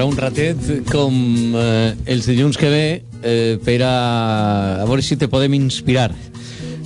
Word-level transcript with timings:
Ara 0.00 0.06
un 0.08 0.16
ratet 0.16 0.56
com 0.88 1.12
eh, 1.60 1.90
els 2.08 2.24
dilluns 2.24 2.56
que 2.56 2.70
ve 2.72 2.84
eh, 3.20 3.58
per 3.60 3.74
a, 3.84 3.90
a 4.80 4.86
veure 4.88 5.04
si 5.04 5.18
te 5.20 5.26
podem 5.28 5.52
inspirar. 5.58 6.06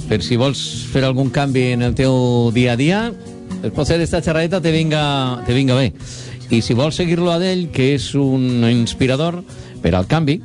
Per 0.09 0.19
si 0.27 0.35
vols 0.35 0.59
fer 0.91 1.05
algun 1.07 1.31
canvi 1.31 1.63
en 1.77 1.87
el 1.87 1.95
teu 1.95 2.51
dia 2.51 2.73
a 2.73 2.81
dia 2.81 2.99
es 3.61 3.71
pot 3.71 3.87
ser 3.87 4.01
esta 4.03 4.19
xerradeta 4.19 4.59
te 4.59 4.75
vinga, 4.75 5.05
te 5.47 5.55
vinga 5.55 5.79
bé. 5.79 5.93
I 6.51 6.59
si 6.59 6.75
vols 6.75 6.99
seguir-lo 6.99 7.31
a 7.31 7.39
d'ell 7.39 7.69
que 7.71 7.93
és 7.95 8.11
un 8.19 8.67
inspirador 8.67 9.45
per 9.79 9.95
al 9.95 10.11
canvi 10.11 10.41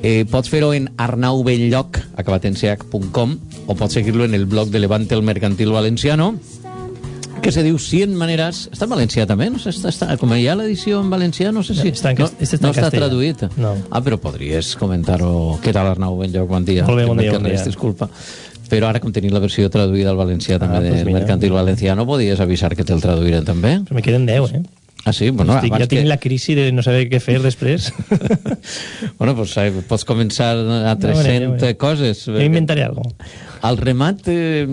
eh, 0.00 0.24
pots 0.24 0.48
fer-ho 0.48 0.72
en 0.72 0.88
arnaubelloc 0.96 2.00
acabatenseac.com 2.16 3.36
o 3.66 3.76
pots 3.76 4.00
seguir-lo 4.00 4.24
en 4.24 4.40
el 4.40 4.48
blog 4.48 4.72
de 4.72 4.80
Levante 4.80 5.20
el 5.20 5.20
Mercantil 5.20 5.76
Valenciano 5.76 6.32
que 7.46 7.52
se 7.54 7.62
diu 7.62 7.78
100 7.78 8.16
maneres... 8.18 8.64
Està 8.74 8.88
en 8.88 8.92
valencià 8.92 9.26
també? 9.30 9.46
No 9.52 9.60
sé, 9.62 9.70
està, 9.70 9.92
està, 9.92 10.08
com 10.18 10.32
hi 10.34 10.48
ha 10.50 10.56
l'edició 10.58 10.98
en 11.04 11.12
valencià, 11.12 11.52
no 11.54 11.62
sé 11.66 11.76
si... 11.78 11.92
Està 11.94 12.10
en 12.12 12.24
no, 12.24 12.30
està 12.42 12.58
no 12.64 12.72
està 12.74 12.90
traduït. 12.90 13.46
No. 13.60 13.76
Ah, 13.90 14.02
però 14.02 14.18
podries 14.22 14.72
comentar-ho... 14.80 15.30
Què 15.62 15.74
tal, 15.76 15.92
Arnau? 15.94 16.18
Ben 16.18 16.34
lloc, 16.34 16.48
bon 16.50 16.66
dia. 16.66 16.86
Molt 16.88 16.98
bé, 17.02 17.06
bon 17.06 17.22
dia, 17.22 17.36
bon 17.36 17.46
res, 17.46 17.62
dia. 17.62 17.70
Disculpa. 17.70 18.10
Però 18.66 18.88
ara, 18.90 18.98
com 19.02 19.14
tenim 19.14 19.30
la 19.30 19.42
versió 19.42 19.70
traduïda 19.70 20.10
al 20.10 20.18
valencià 20.18 20.58
també 20.58 20.80
Ah, 20.80 20.82
del 20.82 20.96
doncs 20.96 21.06
mira. 21.06 21.20
Mercantil 21.20 21.54
Valenciano, 21.54 22.06
podies 22.08 22.42
avisar 22.42 22.74
que 22.74 22.86
te'l 22.88 23.02
traduïren 23.04 23.46
també? 23.46 23.76
Però 23.86 23.94
me 23.94 24.02
queden 24.02 24.26
10, 24.26 24.56
eh? 24.58 24.62
Ah, 25.06 25.12
sí? 25.12 25.30
Bueno, 25.30 25.54
Estic, 25.54 25.70
ja 25.70 25.86
tinc 25.86 26.02
que... 26.02 26.08
la 26.10 26.16
crisi 26.18 26.56
de 26.58 26.72
no 26.74 26.82
saber 26.82 27.04
què 27.06 27.20
fer 27.22 27.36
després. 27.38 27.92
bueno, 29.20 29.36
pues, 29.38 29.52
eh, 29.62 29.70
pots 29.86 30.02
començar 30.02 30.48
a 30.58 30.96
300 30.98 31.22
bueno, 31.22 31.52
ja, 31.62 31.70
coses. 31.78 32.24
Jo 32.26 32.42
inventaré 32.42 32.82
alguna 32.82 33.14
El 33.70 33.78
remat 33.78 34.26
eh, 34.26 34.66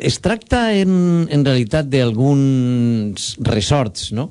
es 0.00 0.16
tracta 0.24 0.62
en, 0.72 1.28
en 1.28 1.44
realitat 1.44 1.90
d'alguns 1.92 3.34
resorts, 3.44 4.08
no? 4.16 4.30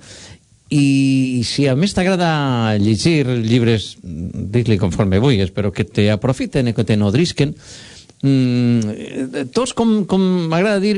I 0.73 1.45
si 1.45 1.67
a 1.69 1.77
més 1.77 1.93
t'agrada 1.93 2.79
llegir 2.81 3.27
llibres, 3.29 3.91
dis-li 4.01 4.81
conforme 4.81 5.21
vulguis, 5.21 5.53
però 5.53 5.69
que 5.69 5.85
te 5.85 6.09
aprofiten 6.09 6.71
i 6.71 6.73
que 6.73 6.87
te 6.87 6.97
nodrisquen, 6.97 7.53
mm, 8.25 9.49
tots, 9.53 9.77
com, 9.77 9.99
com 10.09 10.25
m'agrada 10.49 10.81
dir, 10.81 10.97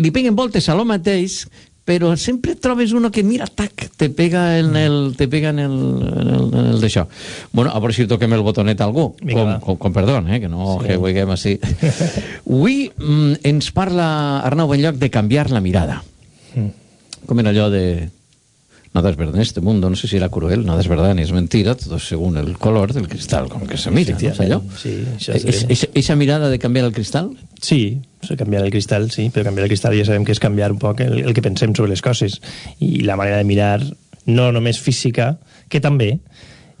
li 0.00 0.10
peguen 0.10 0.34
voltes 0.34 0.66
a 0.66 0.74
lo 0.74 0.88
mateix, 0.88 1.44
però 1.84 2.12
sempre 2.16 2.54
trobes 2.54 2.92
uno 2.92 3.10
que, 3.10 3.22
mira, 3.26 3.46
tac, 3.46 3.88
te 3.96 4.10
pega 4.10 4.58
en 4.58 4.76
el, 4.76 5.14
te 5.18 5.26
pega 5.28 5.50
en 5.50 5.58
el, 5.58 5.72
en 5.72 6.28
el, 6.28 6.44
en 6.52 6.66
el 6.74 6.80
d'això. 6.82 7.06
Bueno, 7.52 7.72
a 7.72 7.80
veure 7.82 7.96
si 7.96 8.06
toquem 8.06 8.36
el 8.36 8.44
botonet 8.46 8.80
a 8.80 8.86
algú, 8.86 9.14
Vinga, 9.22 9.58
com, 9.58 9.64
com, 9.64 9.80
com 9.86 9.96
perdó, 9.96 10.20
eh, 10.28 10.40
que 10.40 10.48
no 10.48 10.78
Sí. 10.80 10.86
que 10.86 10.96
ho 11.00 11.06
diguem 11.08 11.30
així. 11.34 11.56
Avui 12.46 12.92
mm, 12.94 13.40
ens 13.50 13.72
parla 13.74 14.40
Arnau 14.46 14.68
Benlloc 14.70 15.00
de 15.00 15.10
canviar 15.10 15.50
la 15.50 15.60
mirada. 15.64 16.02
Mm. 16.54 16.70
Com 17.26 17.40
era 17.40 17.50
allò 17.54 17.70
de... 17.72 17.84
Nada 18.92 19.08
es 19.10 19.16
verdad 19.16 19.36
en 19.36 19.42
este 19.42 19.60
mundo, 19.60 19.88
no 19.88 19.94
sé 19.94 20.08
si 20.08 20.16
era 20.16 20.28
cruel, 20.28 20.66
nada 20.66 20.80
es 20.80 20.88
verdad 20.88 21.14
ni 21.14 21.22
es 21.22 21.30
mentira, 21.30 21.76
todo 21.76 21.98
según 22.00 22.36
el 22.36 22.58
color 22.58 22.92
del 22.92 23.06
cristal 23.06 23.48
con 23.48 23.64
que 23.68 23.76
se 23.76 23.88
mira, 23.92 24.16
¿no? 24.48 24.64
Sí, 24.76 25.04
és 25.16 25.28
Es- 25.28 25.66
es- 25.68 25.88
Esa 25.94 26.16
mirada 26.16 26.48
de 26.50 26.58
canviar 26.58 26.86
el 26.86 26.92
cristal? 26.92 27.30
Sí, 27.62 28.00
canviar 28.36 28.64
el 28.64 28.70
cristal, 28.72 29.08
sí, 29.12 29.30
però 29.30 29.44
canviar 29.44 29.64
el 29.66 29.70
cristal 29.70 29.94
ja 29.96 30.04
sabem 30.04 30.24
que 30.24 30.32
és 30.32 30.40
canviar 30.42 30.72
un 30.72 30.78
poc 30.82 31.00
el, 31.06 31.20
el 31.22 31.32
que 31.34 31.40
pensem 31.42 31.72
sobre 31.74 31.90
les 31.94 32.02
coses 32.02 32.40
i 32.80 33.00
la 33.06 33.14
manera 33.16 33.36
de 33.38 33.44
mirar, 33.44 33.80
no 34.26 34.50
només 34.50 34.80
física, 34.82 35.38
que 35.68 35.78
també, 35.80 36.18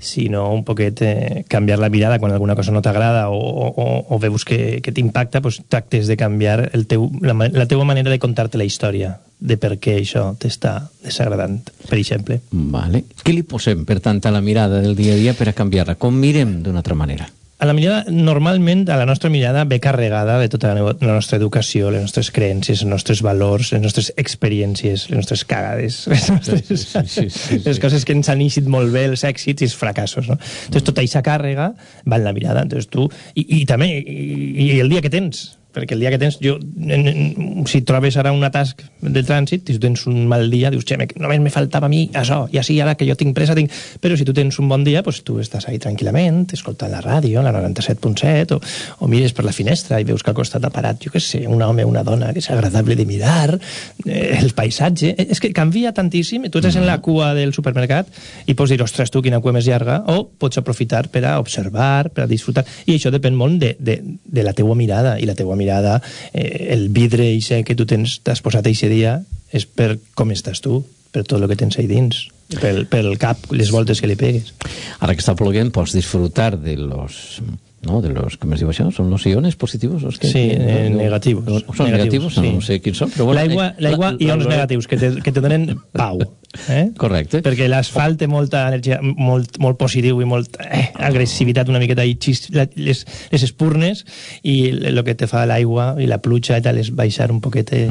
sinó 0.00 0.52
un 0.52 0.64
poquet 0.64 1.00
eh, 1.02 1.44
canviar 1.48 1.78
la 1.78 1.88
mirada 1.88 2.18
quan 2.18 2.32
alguna 2.32 2.56
cosa 2.56 2.72
no 2.72 2.82
t'agrada 2.82 3.28
o, 3.30 3.38
o, 3.38 3.86
o 4.08 4.18
veus 4.18 4.44
que, 4.44 4.80
que 4.82 4.92
t'impacta, 4.92 5.40
doncs 5.40 5.62
tractes 5.68 6.08
de 6.10 6.16
canviar 6.16 6.70
el 6.72 6.86
teu, 6.90 7.08
la, 7.20 7.34
la 7.34 7.68
teua 7.68 7.84
manera 7.84 8.10
de 8.10 8.18
contar-te 8.18 8.58
la 8.58 8.68
història, 8.68 9.18
de 9.40 9.56
per 9.60 9.76
què 9.80 9.98
això 10.00 10.30
t'està 10.40 10.76
desagradant, 11.04 11.60
per 11.88 11.98
exemple. 11.98 12.40
Vale. 12.50 13.04
Què 13.24 13.34
li 13.34 13.44
posem, 13.46 13.84
per 13.88 14.00
tant, 14.04 14.20
a 14.24 14.34
la 14.34 14.44
mirada 14.44 14.82
del 14.84 14.96
dia 14.96 15.16
a 15.16 15.20
dia 15.20 15.36
per 15.36 15.50
a 15.50 15.56
canviar-la? 15.56 15.96
Com 16.00 16.16
mirem 16.20 16.60
d'una 16.64 16.82
altra 16.84 16.98
manera? 16.98 17.28
A 17.60 17.66
la 17.68 17.74
mirada, 17.76 18.06
normalment, 18.08 18.86
a 18.88 18.96
la 18.96 19.04
nostra 19.04 19.28
mirada 19.28 19.66
ve 19.68 19.80
carregada 19.84 20.38
de 20.40 20.48
tota 20.48 20.72
la 20.72 20.94
la 20.96 21.12
nostra 21.12 21.36
educació, 21.36 21.90
les 21.92 22.00
nostres 22.00 22.30
creences, 22.32 22.80
els 22.80 22.88
nostres 22.88 23.20
valors, 23.20 23.74
les 23.74 23.82
nostres 23.84 24.08
experiències, 24.16 25.10
les 25.10 25.18
nostres 25.20 25.44
cagades, 25.44 26.06
les, 26.12 26.30
nostres, 26.32 26.64
Sí, 26.64 26.76
sí, 26.76 27.04
sí, 27.04 27.28
sí, 27.28 27.28
sí. 27.28 27.60
les 27.66 27.80
coses 27.82 28.08
que 28.08 28.16
ens 28.16 28.32
han 28.32 28.40
eixit 28.40 28.64
molt 28.64 28.88
bé, 28.94 29.04
els 29.12 29.26
èxits 29.28 29.60
i 29.60 29.68
els 29.68 29.76
fracassos. 29.76 30.32
No? 30.32 30.38
Entonces, 30.40 30.88
tota 30.88 31.04
aquesta 31.04 31.20
càrrega 31.20 31.74
va 32.08 32.16
en 32.16 32.24
la 32.24 32.32
mirada. 32.32 32.64
Entonces, 32.64 32.88
tu, 32.88 33.10
i, 33.34 33.44
i 33.60 33.64
també, 33.68 33.92
i, 33.92 34.70
i 34.70 34.80
el 34.80 34.88
dia 34.88 35.04
que 35.04 35.12
tens, 35.12 35.59
perquè 35.74 35.96
el 35.96 36.02
dia 36.02 36.10
que 36.12 36.18
tens, 36.20 36.38
jo, 36.42 36.56
en, 36.58 37.06
en, 37.08 37.66
si 37.70 37.82
trobes 37.86 38.16
ara 38.20 38.32
un 38.34 38.44
atasc 38.46 38.82
de 39.00 39.22
trànsit, 39.26 39.68
si 39.70 39.78
tens 39.82 40.06
un 40.10 40.26
mal 40.30 40.48
dia, 40.52 40.70
dius, 40.72 40.84
che, 40.88 40.98
me, 41.00 41.08
només 41.20 41.40
me 41.42 41.52
faltava 41.52 41.88
a 41.88 41.92
mi 41.92 42.04
això, 42.16 42.42
i 42.52 42.60
així 42.60 42.78
ara 42.82 42.96
que 42.98 43.08
jo 43.08 43.16
tinc 43.18 43.34
pressa, 43.36 43.56
tinc... 43.58 43.72
Però 44.00 44.16
si 44.18 44.26
tu 44.26 44.34
tens 44.36 44.58
un 44.62 44.68
bon 44.70 44.84
dia, 44.86 45.02
pues, 45.06 45.22
tu 45.26 45.38
estàs 45.42 45.68
ahí 45.70 45.78
tranquil·lament, 45.82 46.42
escoltant 46.56 46.92
la 46.92 47.02
ràdio, 47.04 47.44
la 47.44 47.54
97.7, 47.54 48.56
o, 48.56 48.60
o 49.04 49.10
mires 49.10 49.34
per 49.36 49.46
la 49.46 49.54
finestra 49.56 50.00
i 50.00 50.08
veus 50.08 50.24
que 50.24 50.32
al 50.32 50.38
costat 50.38 50.64
ha 50.66 50.72
parat, 50.74 51.00
jo 51.04 51.12
què 51.14 51.22
sé, 51.22 51.44
un 51.48 51.62
home 51.62 51.86
o 51.86 51.90
una 51.90 52.04
dona 52.06 52.32
que 52.34 52.42
és 52.42 52.50
agradable 52.52 52.96
de 52.98 53.06
mirar, 53.08 53.58
eh, 54.06 54.38
el 54.40 54.54
paisatge... 54.56 55.14
Eh, 55.16 55.28
És 55.30 55.38
que 55.38 55.52
canvia 55.54 55.92
tantíssim, 55.94 56.48
tu 56.50 56.58
estàs 56.58 56.74
en 56.80 56.86
la 56.88 56.96
cua 57.04 57.30
del 57.36 57.52
supermercat 57.54 58.08
i 58.50 58.56
pots 58.58 58.72
dir, 58.72 58.80
ostres, 58.82 59.12
tu, 59.12 59.22
quina 59.22 59.38
cua 59.42 59.54
més 59.54 59.68
llarga, 59.68 60.00
o 60.10 60.24
pots 60.26 60.58
aprofitar 60.58 61.04
per 61.12 61.22
a 61.28 61.36
observar, 61.42 62.10
per 62.14 62.24
a 62.24 62.30
disfrutar, 62.30 62.64
i 62.86 62.96
això 62.96 63.12
depèn 63.14 63.36
molt 63.38 63.60
de, 63.62 63.74
de, 63.78 64.00
de 64.02 64.46
la 64.46 64.54
teua 64.56 64.74
mirada, 64.78 65.16
i 65.20 65.28
la 65.28 65.36
teua 65.38 65.58
mirada, 65.60 66.00
eh, 66.32 66.72
el 66.74 66.88
vidre 66.94 67.28
ixe 67.36 67.62
que 67.66 67.76
tu 67.76 67.86
tens, 67.86 68.18
t'has 68.24 68.42
posat 68.44 68.66
eixe 68.70 68.90
dia, 68.92 69.18
és 69.52 69.66
per 69.66 69.96
com 70.16 70.32
estàs 70.32 70.62
tu, 70.64 70.80
per 71.12 71.24
tot 71.26 71.40
el 71.40 71.48
que 71.50 71.58
tens 71.58 71.78
ahí 71.78 71.88
dins, 71.90 72.28
pel, 72.60 72.84
pel 72.90 73.16
cap, 73.20 73.50
les 73.54 73.72
voltes 73.74 74.00
que 74.00 74.10
li 74.10 74.18
pegues. 74.18 74.54
Ara 75.00 75.14
que 75.14 75.24
està 75.24 75.36
ploguent, 75.38 75.72
pots 75.74 75.96
disfrutar 75.96 76.54
de 76.58 76.76
los... 76.80 77.40
¿no? 77.82 78.00
De 78.02 78.10
los, 78.10 78.36
¿cómo 78.36 78.56
se 78.56 78.64
diu 78.64 78.70
això? 78.72 78.90
¿Son 78.92 79.08
los 79.10 79.24
iones 79.26 79.56
positivos? 79.56 80.02
Los 80.02 80.18
que, 80.18 80.28
Sí, 80.28 80.50
eh, 80.52 80.90
negativos. 80.92 81.64
¿O 81.66 81.74
¿Son 81.74 81.90
negativos? 81.90 82.34
sí. 82.34 82.52
No 82.52 82.60
sé 82.60 82.80
quins 82.80 82.98
són, 82.98 83.10
però 83.10 83.24
bueno... 83.24 83.40
L'aigua, 83.40 83.68
eh, 83.72 83.80
l'aigua 83.80 84.12
la- 84.12 84.18
i 84.20 84.30
ons 84.30 84.44
la- 84.44 84.50
negatius, 84.50 84.86
que 84.86 84.96
te, 84.96 85.14
que 85.22 85.32
te 85.32 85.40
donen 85.40 85.78
pau. 85.92 86.18
Eh? 86.68 86.90
Correcte. 86.98 87.44
Perquè 87.46 87.68
l'asfalt 87.70 88.16
té 88.18 88.26
molta 88.26 88.64
energia, 88.66 88.96
molt, 89.00 89.60
molt 89.62 89.76
positiu 89.78 90.16
i 90.18 90.24
molt 90.26 90.56
eh, 90.58 90.88
agressivitat, 90.98 91.68
una 91.70 91.78
miqueta, 91.78 92.02
i 92.04 92.16
la- 92.50 92.64
les, 92.74 93.04
les 93.30 93.42
espurnes, 93.46 94.00
i 94.42 94.56
el 94.90 94.98
que 95.06 95.14
te 95.14 95.28
fa 95.30 95.44
l'aigua 95.46 95.92
i 96.02 96.08
la 96.10 96.18
pluja 96.18 96.58
i 96.58 96.64
tal 96.64 96.80
és 96.82 96.90
baixar 96.90 97.28
un 97.30 97.38
poquet 97.40 97.70
eh, 97.78 97.84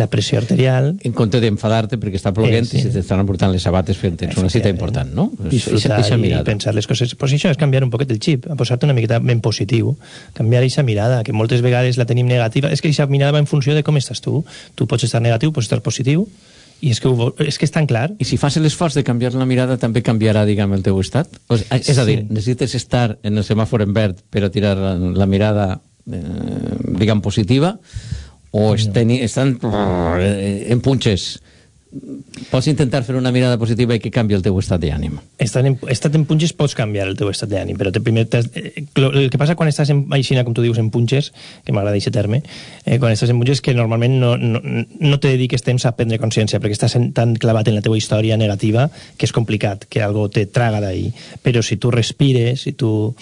la 0.00 0.06
pressió 0.08 0.38
arterial. 0.40 0.94
En 1.04 1.12
compte 1.12 1.36
d'enfadar-te 1.44 1.98
perquè 2.00 2.16
està 2.16 2.32
ploguent 2.32 2.64
Eh, 2.64 2.70
sí. 2.70 2.78
i 2.80 2.86
se 2.86 2.94
t'estan 2.96 3.20
emportant 3.20 3.52
les 3.52 3.60
sabates 3.68 4.00
fent 4.00 4.16
tens 4.16 4.40
una 4.40 4.48
cita 4.48 4.72
important, 4.72 5.12
no? 5.12 5.28
Disfrutar 5.50 6.00
eixa 6.00 6.16
i 6.16 6.22
mirada. 6.24 6.44
pensar 6.48 6.72
les 6.74 6.86
coses. 6.88 7.12
Pues 7.14 7.36
això 7.36 7.50
és 7.52 7.60
canviar 7.60 7.84
un 7.84 7.90
poquet 7.92 8.10
el 8.10 8.18
xip, 8.24 8.48
a 8.50 8.56
posar-te 8.56 8.86
una 8.88 8.94
miqueta 8.96 9.20
ben 9.28 9.40
positiu, 9.44 9.94
canviar 10.34 10.64
aquesta 10.64 10.82
mirada, 10.82 11.22
que 11.24 11.36
moltes 11.36 11.62
vegades 11.64 12.00
la 12.00 12.06
tenim 12.08 12.26
negativa. 12.26 12.72
És 12.72 12.80
que 12.82 12.88
aquesta 12.88 13.06
mirada 13.06 13.36
va 13.36 13.42
en 13.44 13.46
funció 13.50 13.76
de 13.76 13.84
com 13.86 13.96
estàs 14.00 14.22
tu. 14.24 14.42
Tu 14.74 14.88
pots 14.88 15.04
estar 15.04 15.20
negatiu, 15.22 15.52
pots 15.52 15.68
estar 15.68 15.82
positiu, 15.84 16.26
i 16.80 16.92
és 16.94 17.00
que, 17.02 17.10
ho, 17.10 17.32
és 17.42 17.58
que 17.58 17.66
és 17.66 17.72
tan 17.74 17.88
clar. 17.90 18.12
I 18.22 18.26
si 18.26 18.36
fas 18.38 18.56
l'esforç 18.62 18.94
de 18.94 19.02
canviar 19.06 19.32
la 19.34 19.46
mirada, 19.50 19.78
també 19.82 20.02
canviarà, 20.06 20.44
diguem, 20.46 20.72
el 20.76 20.84
teu 20.86 21.00
estat? 21.02 21.28
O 21.50 21.58
sigui, 21.58 21.82
és 21.90 21.98
a 21.98 22.04
dir, 22.06 22.20
Sí. 22.20 22.26
necessites 22.30 22.74
estar 22.78 23.18
en 23.22 23.36
el 23.38 23.44
semàfor 23.44 23.82
en 23.82 23.92
verd 23.96 24.22
per 24.30 24.44
a 24.46 24.50
tirar 24.54 24.76
la, 24.78 24.94
la 24.94 25.26
mirada, 25.26 25.80
eh, 26.06 26.20
diguem, 27.00 27.20
positiva, 27.20 27.78
o 28.50 28.74
es 28.74 28.86
teni, 28.94 29.20
estan 29.20 29.58
eh, 29.60 30.68
en 30.70 30.80
punxes 30.80 31.40
pots 32.50 32.68
intentar 32.68 33.00
fer 33.04 33.16
una 33.16 33.30
mirada 33.32 33.56
positiva 33.58 33.96
i 33.96 34.00
que 34.02 34.10
canvi 34.12 34.36
el 34.36 34.42
teu 34.44 34.56
estat 34.60 34.82
d'ànim. 34.82 35.16
Estat 35.40 35.66
en, 35.68 35.76
estat 35.88 36.16
en 36.18 36.26
punxes 36.28 36.52
pots 36.56 36.74
canviar 36.76 37.06
el 37.08 37.16
teu 37.16 37.30
estat 37.32 37.48
d'ànim, 37.48 37.78
però 37.80 37.92
te 37.94 38.02
primer 38.04 38.26
eh, 38.36 38.84
el 39.00 39.30
que 39.32 39.40
passa 39.40 39.56
quan 39.56 39.70
estàs 39.72 39.90
en, 39.94 40.04
aixina, 40.12 40.44
com 40.44 40.56
tu 40.56 40.64
dius, 40.64 40.78
en 40.82 40.90
punxes, 40.92 41.32
que 41.64 41.72
m'agrada 41.72 41.96
aquest 41.96 42.12
terme, 42.14 42.42
eh, 42.84 42.98
quan 43.00 43.16
estàs 43.16 43.32
en 43.32 43.40
punxes 43.40 43.64
que 43.64 43.74
normalment 43.76 44.18
no, 44.20 44.34
no, 44.36 44.60
no 44.60 45.20
te 45.20 45.32
dediques 45.32 45.64
temps 45.64 45.88
a 45.88 45.94
prendre 45.96 46.20
consciència, 46.20 46.60
perquè 46.60 46.76
estàs 46.76 46.98
tan 47.16 47.36
clavat 47.40 47.72
en 47.72 47.78
la 47.78 47.84
teva 47.84 47.96
història 47.96 48.36
negativa 48.40 48.88
que 49.16 49.28
és 49.28 49.32
complicat, 49.32 49.88
que 49.88 50.04
algo 50.04 50.28
te 50.32 50.44
traga 50.46 50.82
d'ahí. 50.84 51.08
Però 51.44 51.64
si 51.64 51.80
tu 51.80 51.92
respires, 51.94 52.68
si 52.68 52.76
tu 52.76 53.14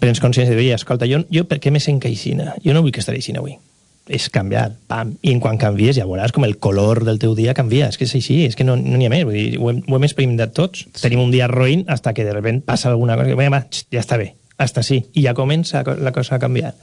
prens 0.00 0.22
consciència 0.22 0.54
de 0.54 0.74
escolta, 0.74 1.08
jo, 1.10 1.24
jo 1.32 1.46
per 1.50 1.58
què 1.58 1.74
me 1.74 1.82
sent 1.82 2.02
aixina? 2.06 2.54
Jo 2.62 2.74
no 2.74 2.82
vull 2.86 2.94
que 2.94 3.02
estaré 3.02 3.18
aixina 3.18 3.42
avui 3.42 3.58
és 4.06 4.28
canviar, 4.30 4.68
pam, 4.86 5.12
i 5.26 5.32
en 5.34 5.40
quan 5.42 5.58
canvies 5.58 5.96
ja 5.98 6.06
veuràs 6.06 6.32
com 6.34 6.46
el 6.46 6.56
color 6.62 7.02
del 7.06 7.18
teu 7.22 7.34
dia 7.34 7.56
canvia, 7.58 7.88
és 7.90 7.98
que 7.98 8.06
és 8.06 8.14
així, 8.14 8.38
és 8.46 8.56
que 8.58 8.64
no 8.66 8.76
n'hi 8.78 8.94
no 8.94 9.08
ha 9.08 9.12
més, 9.12 9.24
vull 9.26 9.34
dir, 9.34 9.58
ho 9.58 9.70
hem, 9.72 9.82
ho 9.82 9.98
hem 9.98 10.06
experimentat 10.06 10.54
tots, 10.54 10.84
sí. 10.86 11.02
tenim 11.02 11.24
un 11.24 11.32
dia 11.34 11.48
roïn 11.50 11.84
hasta 11.90 12.14
que 12.14 12.24
de 12.24 12.34
repente 12.34 12.64
passa 12.66 12.90
alguna 12.92 13.16
cosa, 13.18 13.34
que 13.34 13.50
va, 13.50 13.62
ja 13.66 14.02
està 14.02 14.18
bé, 14.20 14.34
hasta 14.62 14.84
sí, 14.86 15.02
i 15.14 15.26
ja 15.26 15.34
comença 15.34 15.82
la 15.98 16.14
cosa 16.14 16.36
a 16.36 16.42
canviar. 16.42 16.74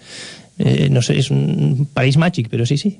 Eh, 0.59 0.89
no 0.93 1.01
sé, 1.01 1.15
és 1.17 1.31
un 1.33 1.87
pareix 1.95 2.19
màgic, 2.21 2.51
però 2.51 2.67
sí, 2.69 2.77
sí. 2.77 2.97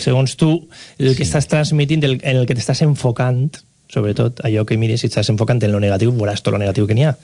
Segons 0.00 0.38
tu, 0.40 0.52
el 0.96 1.12
sí. 1.12 1.18
que 1.18 1.26
estàs 1.26 1.50
transmitint, 1.50 2.06
el, 2.06 2.16
en 2.22 2.40
el 2.40 2.46
que 2.48 2.56
t'estàs 2.56 2.80
enfocant, 2.86 3.50
sobretot 3.88 4.40
allò 4.44 4.64
que 4.68 4.76
mires, 4.76 5.00
si 5.00 5.08
estàs 5.08 5.30
enfocant 5.32 5.62
en 5.64 5.72
lo 5.72 5.80
negatiu, 5.80 6.12
veuràs 6.12 6.42
tot 6.44 6.52
lo 6.52 6.58
negatiu 6.60 6.86
que 6.86 6.94
n'hi 6.94 7.06
ha. 7.08 7.14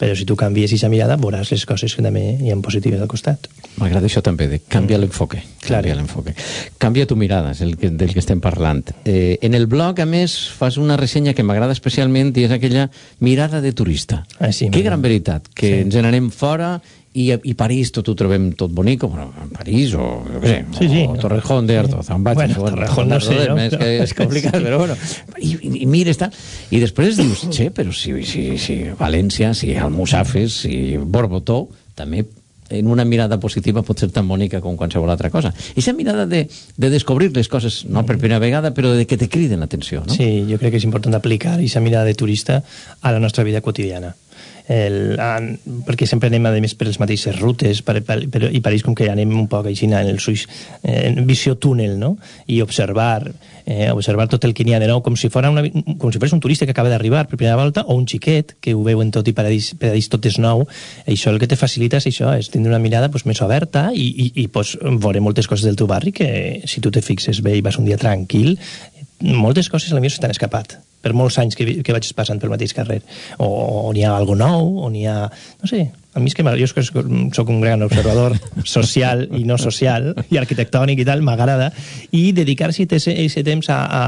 Però 0.00 0.14
si 0.16 0.24
tu 0.24 0.36
canvies 0.40 0.70
aquesta 0.72 0.88
mirada, 0.88 1.16
veuràs 1.20 1.50
les 1.52 1.66
coses 1.68 1.94
que 1.94 2.02
també 2.02 2.38
hi 2.40 2.50
ha 2.50 2.56
positives 2.64 3.00
al 3.00 3.08
costat. 3.08 3.48
M'agrada 3.76 4.06
això 4.08 4.22
també, 4.24 4.48
de 4.48 4.58
canviar 4.60 5.00
l'enfoque. 5.02 5.42
Clar. 5.64 5.82
Canviar 5.82 5.96
l'enfoque. 5.98 6.34
Canvia 6.78 7.06
tu 7.06 7.16
mirada, 7.16 7.52
és 7.52 7.60
el 7.60 7.76
que, 7.76 7.90
del 7.90 8.12
que 8.12 8.20
estem 8.22 8.40
parlant. 8.40 8.82
Eh, 9.04 9.38
en 9.42 9.54
el 9.54 9.66
blog, 9.66 10.00
a 10.00 10.06
més, 10.06 10.36
fas 10.56 10.76
una 10.80 10.96
ressenya 10.96 11.34
que 11.34 11.42
m'agrada 11.44 11.72
especialment 11.76 12.32
i 12.36 12.44
és 12.48 12.52
aquella 12.56 12.88
mirada 13.20 13.60
de 13.60 13.72
turista. 13.72 14.24
Ah, 14.38 14.52
sí, 14.52 14.70
que 14.70 14.82
gran 14.82 15.02
veritat, 15.02 15.48
que 15.54 15.68
Sí. 15.68 15.80
ens 15.84 15.94
n'anem 15.96 16.30
fora 16.30 16.80
i, 17.14 17.28
i 17.30 17.54
París 17.54 17.92
tot 17.94 18.08
ho 18.10 18.14
trobem 18.18 18.48
tot 18.58 18.72
bonic, 18.74 19.04
bueno, 19.06 19.28
París 19.54 19.92
o, 19.94 20.06
jo 20.26 20.40
què 20.42 20.50
sé, 20.50 20.58
Sí, 20.78 20.88
sí. 20.90 21.02
o 21.06 21.14
Torrejón 21.20 21.66
de 21.68 21.78
Artoz, 21.78 22.10
on 22.10 22.24
vaig, 22.26 22.40
Bueno, 22.40 22.54
Torrejón 22.66 23.08
no 23.08 23.20
sé, 23.22 23.36
no? 23.48 23.58
És, 23.62 23.76
que 23.78 23.90
és 24.02 24.14
complicat, 24.20 24.58
però 24.58 24.80
bueno, 24.82 24.96
i, 25.38 25.52
i, 25.54 25.74
i 25.84 25.86
mires, 25.86 26.18
tal, 26.18 26.34
i 26.74 26.80
després 26.82 27.16
dius, 27.20 27.46
che, 27.54 27.70
però 27.74 27.94
si, 27.94 28.16
si, 28.26 28.46
si 28.58 28.80
València, 28.98 29.52
si 29.54 29.76
Almussafes, 29.78 30.62
si 30.66 30.96
Borbotó, 30.98 31.68
també 31.94 32.24
en 32.74 32.88
una 32.88 33.04
mirada 33.04 33.36
positiva 33.38 33.82
pot 33.86 34.00
ser 34.00 34.08
tan 34.10 34.26
bonica 34.26 34.58
com 34.64 34.74
qualsevol 34.74 35.10
altra 35.12 35.28
cosa. 35.30 35.50
I 35.52 35.76
aquesta 35.76 35.92
mirada 35.94 36.24
de, 36.26 36.46
de 36.48 36.90
descobrir 36.90 37.28
les 37.36 37.46
coses, 37.52 37.82
no 37.86 38.02
per 38.08 38.16
primera 38.18 38.40
vegada, 38.42 38.72
però 38.74 38.90
de 38.96 39.04
que 39.06 39.18
te 39.20 39.28
criden 39.28 39.60
l'atenció, 39.62 40.00
no? 40.02 40.10
Sí, 40.16 40.46
jo 40.48 40.58
crec 40.58 40.72
que 40.74 40.80
és 40.80 40.86
important 40.88 41.14
aplicar 41.14 41.58
aquesta 41.60 41.82
mirada 41.84 42.08
de 42.08 42.16
turista 42.18 42.62
a 43.02 43.12
la 43.12 43.20
nostra 43.22 43.44
vida 43.44 43.60
quotidiana. 43.60 44.16
El, 44.64 45.18
en, 45.20 45.50
perquè 45.84 46.06
sempre 46.08 46.30
anem 46.30 46.46
a 46.48 46.54
més 46.56 46.72
per 46.72 46.86
les 46.88 46.96
mateixes 46.96 47.36
rutes 47.36 47.82
per, 47.84 47.98
per, 48.06 48.22
per, 48.32 48.46
i 48.48 48.62
pareix 48.64 48.84
com 48.84 48.94
que 48.96 49.10
anem 49.12 49.34
un 49.36 49.48
poc 49.50 49.66
així 49.68 49.84
en 49.90 49.98
el 49.98 50.22
suix, 50.24 50.46
eh, 50.80 51.10
en 51.10 51.26
visió 51.28 51.58
túnel 51.60 51.98
no? 52.00 52.14
i 52.48 52.62
observar 52.64 53.18
eh, 53.66 53.90
observar 53.92 54.28
tot 54.28 54.44
el 54.44 54.54
que 54.54 54.64
n'hi 54.64 54.72
ha 54.72 54.80
de 54.80 54.88
nou 54.88 55.02
com 55.04 55.18
si, 55.20 55.28
fora 55.28 55.50
una, 55.52 55.66
com 56.00 56.12
si 56.12 56.20
fos 56.22 56.32
un 56.32 56.40
turista 56.40 56.64
que 56.64 56.72
acaba 56.72 56.88
d'arribar 56.88 57.26
per 57.28 57.36
primera 57.36 57.58
volta 57.60 57.84
o 57.84 57.98
un 57.98 58.06
xiquet 58.08 58.56
que 58.60 58.72
ho 58.72 58.80
veu 58.86 59.02
en 59.04 59.12
tot 59.12 59.28
i 59.28 59.36
paradís, 59.36 59.74
paradís 59.80 60.08
tot 60.12 60.24
és 60.24 60.40
nou 60.40 60.64
això 61.04 61.32
el 61.32 61.40
que 61.42 61.50
te 61.50 61.60
facilita 61.60 62.00
és 62.00 62.08
això 62.08 62.32
és 62.32 62.48
tindre 62.48 62.72
una 62.72 62.80
mirada 62.80 63.10
pues, 63.12 63.26
més 63.28 63.42
oberta 63.44 63.90
i, 63.92 64.08
i, 64.08 64.30
i 64.44 64.48
pues, 64.48 64.78
veure 64.80 65.20
moltes 65.20 65.48
coses 65.50 65.68
del 65.68 65.76
teu 65.76 65.90
barri 65.90 66.12
que 66.16 66.64
si 66.64 66.80
tu 66.80 66.92
te 66.94 67.04
fixes 67.04 67.44
bé 67.44 67.58
i 67.58 67.64
vas 67.64 67.76
un 67.76 67.84
dia 67.88 68.00
tranquil 68.00 68.56
moltes 69.20 69.68
coses 69.68 69.92
millor 69.92 70.12
s'estan 70.12 70.32
escapat 70.32 70.78
per 71.04 71.12
molts 71.16 71.36
anys 71.42 71.58
que, 71.58 71.68
que 71.84 71.96
vaig 71.96 72.08
passant 72.16 72.40
pel 72.40 72.52
mateix 72.54 72.72
carrer. 72.76 73.02
O, 73.38 73.50
o 73.84 73.92
n'hi 73.92 74.06
ha 74.08 74.16
algo 74.16 74.38
nou 74.38 74.80
o 74.86 74.90
n'hi 74.90 75.04
ha, 75.10 75.28
no 75.28 75.70
sé 75.70 75.84
a 76.14 76.20
mi 76.22 76.30
és 76.30 76.34
que 76.36 76.44
jo 76.46 76.66
soc 77.34 77.48
un 77.50 77.60
gran 77.60 77.82
observador 77.82 78.36
social 78.76 79.26
i 79.34 79.42
no 79.44 79.58
social 79.58 80.12
i 80.30 80.38
arquitectònic 80.38 81.02
i 81.02 81.06
tal, 81.08 81.22
m'agrada. 81.26 81.72
I 82.14 82.30
dedicar-se 82.32 82.86
aquest 82.86 83.42
temps 83.42 83.68
a, 83.68 83.80
a, 83.82 84.04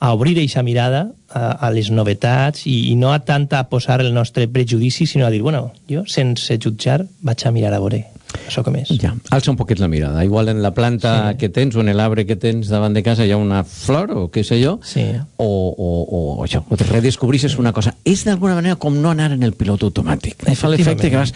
a 0.00 0.12
obrir 0.12 0.34
aquesta 0.36 0.64
mirada 0.66 1.06
a, 1.30 1.52
a 1.66 1.70
les 1.70 1.92
novetats 1.94 2.66
i, 2.66 2.90
i 2.90 2.96
no 2.98 3.12
a 3.14 3.20
tant 3.22 3.46
a 3.54 3.62
posar 3.70 4.00
el 4.02 4.12
nostre 4.14 4.48
prejudici 4.48 5.06
sinó 5.06 5.26
a 5.26 5.30
dir, 5.30 5.42
bueno, 5.42 5.70
jo 5.88 6.02
sense 6.10 6.58
jutjar 6.58 7.04
vaig 7.22 7.46
a 7.46 7.54
mirar 7.54 7.72
a 7.72 7.78
veure 7.78 8.04
això 8.48 8.62
com 8.64 8.76
és 8.76 8.88
Ja, 9.00 9.14
alça 9.30 9.50
un 9.50 9.56
poquet 9.56 9.78
la 9.80 9.88
mirada. 9.88 10.24
Igual 10.24 10.48
en 10.48 10.62
la 10.62 10.72
planta 10.74 11.32
Sí. 11.32 11.38
que 11.38 11.48
tens 11.48 11.74
o 11.76 11.80
en 11.80 11.90
l'arbre 11.96 12.26
que 12.26 12.36
tens 12.36 12.68
davant 12.68 12.94
de 12.94 13.02
casa 13.02 13.24
hi 13.26 13.30
ha 13.32 13.36
una 13.36 13.62
flor 13.64 14.10
o 14.12 14.30
què 14.30 14.42
sé 14.44 14.62
jo, 14.62 14.78
Sí. 14.82 15.04
o, 15.36 15.46
o, 15.46 16.38
o 16.38 16.44
això, 16.44 16.64
o 16.68 16.76
te 16.76 16.84
redescobrisses 16.84 17.58
una 17.58 17.72
cosa. 17.72 17.94
És 18.04 18.24
d'alguna 18.24 18.54
manera 18.54 18.76
com 18.76 19.00
no 19.00 19.10
anar 19.10 19.32
en 19.32 19.42
el 19.42 19.52
pilot 19.54 19.82
automàtic. 19.82 20.44
Fa 20.54 20.68
l'efecte 20.68 21.10
que 21.10 21.16
vas... 21.16 21.32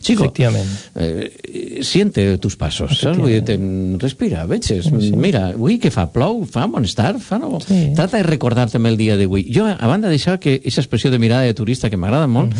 Chico, 0.00 0.24
Efectivament. 0.24 0.66
eh, 0.96 1.80
siente 1.82 2.38
tus 2.38 2.56
pasos, 2.56 2.98
saps? 2.98 3.18
Vull 3.18 3.30
dir, 3.32 3.42
te, 3.44 3.56
respira, 4.00 4.44
veges, 4.46 4.90
mira, 4.92 5.48
avui 5.54 5.78
què 5.80 5.90
fa? 5.92 6.06
Plou? 6.12 6.44
Fa 6.50 6.66
bon 6.70 6.84
estar? 6.84 7.14
Fa 7.20 7.38
no? 7.38 7.58
Sí. 7.66 7.92
Trata 7.96 8.18
de 8.18 8.24
recordar 8.24 8.68
també 8.70 8.90
el 8.92 8.96
dia 9.00 9.16
d'avui. 9.16 9.46
Jo, 9.52 9.66
a 9.70 9.86
banda 9.90 10.08
d'això, 10.10 10.38
que 10.40 10.56
aquesta 10.60 10.80
expressió 10.84 11.10
de 11.10 11.18
mirada 11.18 11.42
de 11.48 11.54
turista 11.54 11.90
que 11.90 11.96
m'agrada 12.00 12.26
molt, 12.30 12.54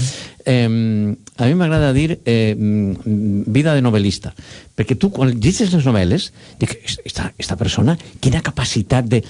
eh, 0.50 1.14
a 1.36 1.46
mi 1.46 1.54
m'agrada 1.54 1.92
dir 1.94 2.18
eh, 2.24 2.56
vida 2.58 3.76
de 3.76 3.86
novel·lista, 3.86 4.34
perquè 4.76 4.98
tu 4.98 5.12
quan 5.14 5.30
llegeixes 5.30 5.72
les 5.76 5.86
novel·les, 5.86 6.28
dic, 6.60 6.76
esta, 7.06 7.30
esta 7.38 7.56
persona, 7.60 7.96
quina 8.20 8.42
capacitat 8.42 9.08
de 9.08 9.22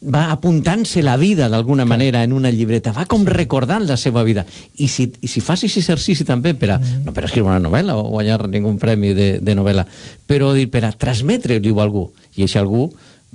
va 0.00 0.30
apuntant-se 0.32 1.02
la 1.04 1.16
vida 1.20 1.48
d'alguna 1.52 1.84
manera 1.84 2.22
en 2.24 2.32
una 2.32 2.50
llibreta, 2.50 2.92
va 2.96 3.04
com 3.04 3.26
recordant 3.28 3.84
la 3.84 3.98
seva 4.00 4.22
vida. 4.24 4.46
I 4.80 4.88
si, 4.88 5.10
i 5.20 5.28
si 5.28 5.42
fas 5.44 5.60
aquest 5.60 5.82
exercici 5.82 6.24
també 6.24 6.54
per 6.56 6.70
a, 6.72 6.78
no 6.80 7.12
per 7.12 7.24
a 7.24 7.28
escriure 7.28 7.52
una 7.52 7.60
novel·la 7.60 7.98
o 8.00 8.08
guanyar 8.08 8.48
ningú 8.48 8.72
premi 8.80 9.12
de, 9.14 9.28
de 9.44 9.56
novel·la, 9.56 9.84
però 10.26 10.54
dir 10.56 10.70
per 10.72 10.86
a 10.88 10.92
transmetre-li 10.96 11.74
a 11.76 11.82
algú, 11.84 12.08
i 12.36 12.46
això 12.46 12.64
algú 12.64 12.88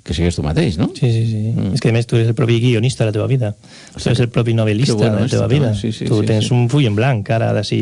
que 0.03 0.13
sigues 0.13 0.35
tu 0.35 0.43
mateix, 0.43 0.77
no? 0.77 0.91
Sí, 0.93 1.07
sí, 1.11 1.23
sí. 1.25 1.39
Mm. 1.55 1.73
És 1.73 1.81
que 1.81 1.89
a 1.89 1.93
més 1.95 2.05
tu 2.05 2.15
eres 2.15 2.27
el 2.29 2.35
propi 2.37 2.59
guionista 2.61 3.03
de 3.03 3.09
la 3.09 3.13
teva 3.15 3.25
vida. 3.27 3.55
Tu 3.95 4.03
eres 4.09 4.19
el 4.19 4.29
propi 4.29 4.53
novel·lista 4.53 4.93
bueno 4.93 5.15
de 5.15 5.21
la 5.23 5.27
teva 5.31 5.47
vida. 5.47 5.73
sí, 5.73 5.91
sí, 5.91 6.05
tu 6.05 6.19
sí, 6.21 6.27
tens 6.27 6.45
sí. 6.49 6.53
un 6.53 6.67
full 6.69 6.85
en 6.85 6.95
blanc, 6.95 7.29
ara 7.33 7.51
d'ací 7.53 7.79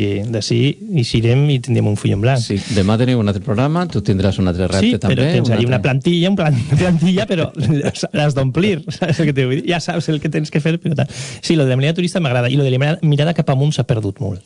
eixirem 0.96 1.42
i 1.52 1.58
tindrem 1.60 1.86
un 1.90 1.96
full 2.00 2.14
en 2.16 2.22
blanc. 2.22 2.40
Sí, 2.40 2.56
demà 2.76 2.96
tenim 3.00 3.18
un 3.20 3.28
altre 3.28 3.42
programa, 3.44 3.84
tu 3.92 4.00
tindràs 4.04 4.38
un 4.40 4.48
altre 4.48 4.68
repte 4.70 4.86
Sí, 4.94 4.98
també. 5.02 5.16
però 5.16 5.26
tens 5.34 5.48
un 5.50 5.56
allà 5.56 5.66
una 5.68 5.80
plantilla, 5.84 6.30
un 6.30 6.36
plan, 6.38 6.56
plantilla, 6.78 7.26
però 7.28 7.50
l'has 8.16 8.34
d'omplir, 8.34 8.84
saps 8.88 9.20
el 9.20 9.28
que 9.30 9.36
dir? 9.36 9.60
Ja 9.68 9.80
saps 9.84 10.08
el 10.08 10.20
que 10.22 10.28
tens 10.32 10.50
que 10.50 10.60
fer, 10.64 10.78
però 10.80 10.94
tal. 11.02 11.08
Sí, 11.40 11.56
lo 11.56 11.64
de 11.64 11.70
la 11.70 11.76
mirada 11.76 11.94
turista 12.00 12.20
m'agrada, 12.24 12.48
i 12.48 12.56
lo 12.56 12.64
de 12.64 12.70
la 12.72 12.96
mirada, 13.02 13.34
cap 13.36 13.50
amunt 13.52 13.72
s'ha 13.76 13.84
perdut 13.88 14.20
molt. 14.24 14.42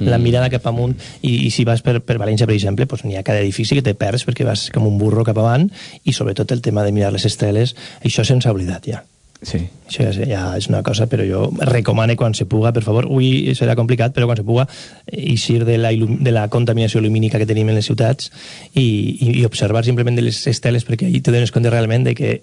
La 0.00 0.18
Mm. 0.18 0.22
mirada 0.22 0.50
cap 0.50 0.66
amunt, 0.66 0.96
i, 1.22 1.46
i 1.46 1.50
si 1.50 1.64
vas 1.64 1.82
per, 1.82 2.00
per 2.02 2.18
València, 2.18 2.46
per 2.46 2.54
exemple, 2.54 2.86
pues 2.86 3.04
n'hi 3.04 3.16
ha 3.16 3.22
cada 3.22 3.40
edifici 3.40 3.74
que 3.78 3.82
te 3.82 3.94
perds 3.94 4.26
perquè 4.26 4.44
vas 4.44 4.68
com 4.74 4.86
un 4.86 4.98
burro 4.98 5.22
cap 5.24 5.38
avant, 5.38 5.70
i 6.04 6.12
sobretot 6.12 6.50
el 6.52 6.60
tema 6.60 6.82
de 6.84 6.92
mirar 6.92 7.09
les 7.14 7.26
estreles, 7.28 7.76
això 8.04 8.24
se'ns 8.26 8.46
ha 8.46 8.52
oblidat 8.54 8.86
ja. 8.90 9.04
Sí. 9.40 9.62
Això 9.88 10.04
ja, 10.04 10.26
ja 10.28 10.40
és 10.58 10.66
una 10.68 10.82
cosa, 10.84 11.06
però 11.08 11.24
jo 11.24 11.46
recomane 11.64 12.12
quan 12.16 12.34
se 12.36 12.44
puga, 12.44 12.74
per 12.76 12.82
favor, 12.84 13.06
avui 13.08 13.54
serà 13.56 13.72
complicat, 13.78 14.12
però 14.12 14.28
quan 14.28 14.36
se 14.36 14.44
puga 14.44 14.66
eixir 15.08 15.64
de 15.64 15.78
la, 15.80 15.92
de 15.96 16.32
la 16.34 16.46
contaminació 16.52 17.00
lumínica 17.00 17.40
que 17.40 17.48
tenim 17.48 17.70
en 17.72 17.78
les 17.80 17.88
ciutats 17.88 18.28
i, 18.74 18.84
i, 18.84 19.30
i 19.40 19.44
observar 19.48 19.84
simplement 19.86 20.18
de 20.18 20.26
les 20.28 20.42
esteles 20.50 20.84
perquè 20.84 21.08
ahí 21.08 21.22
te 21.24 21.32
dones 21.32 21.52
compte 21.54 21.72
realment 21.72 22.04
de 22.04 22.14
que 22.18 22.34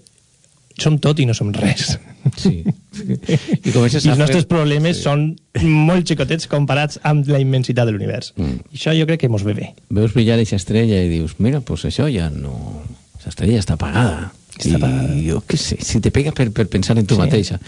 som 0.78 0.98
tot 1.02 1.20
i 1.22 1.26
no 1.26 1.34
som 1.38 1.50
res. 1.54 1.96
Sí. 2.38 2.60
I 2.62 3.72
comences 3.72 4.04
I 4.06 4.10
a 4.10 4.14
els 4.14 4.20
nostres 4.20 4.44
fer... 4.44 4.50
problemes 4.52 4.98
Sí. 5.00 5.06
són 5.06 5.30
molt 5.62 6.10
xicotets 6.10 6.50
comparats 6.50 7.00
amb 7.08 7.30
la 7.32 7.40
immensitat 7.42 7.88
de 7.88 7.94
l'univers. 7.96 8.34
Mm. 8.38 8.60
I 8.74 8.82
això 8.82 8.94
jo 8.98 9.06
crec 9.10 9.24
que 9.24 9.30
mos 9.32 9.46
ve 9.48 9.56
bé. 9.58 9.72
Veus 9.94 10.14
brillar 10.18 10.38
aquesta 10.38 10.60
estrella 10.60 11.00
i 11.02 11.10
dius, 11.14 11.38
mira, 11.40 11.62
pues 11.62 11.86
això 11.90 12.10
ja 12.12 12.30
no... 12.34 12.84
Aquesta 13.18 13.34
estrella 13.34 13.62
està 13.64 13.78
apagada. 13.78 14.28
Apagada. 14.76 15.14
I 15.16 15.30
jo 15.30 15.42
què 15.48 15.58
sé, 15.58 15.78
si 15.84 16.00
te 16.02 16.12
pega 16.12 16.32
per, 16.32 16.50
per 16.52 16.68
pensar 16.68 16.98
en 16.98 17.06
tu 17.06 17.16
Sí. 17.16 17.22
mateixa. 17.22 17.60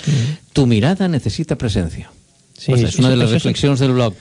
Tu 0.53 0.65
mirada 0.65 1.07
necessita 1.07 1.55
presencia. 1.57 2.09
Sí, 2.57 2.71
pues 2.73 2.83
és 2.83 2.97
una 2.99 3.09
de 3.09 3.15
les 3.15 3.31
reflexions 3.31 3.79
del 3.79 3.93
blog. 3.93 4.13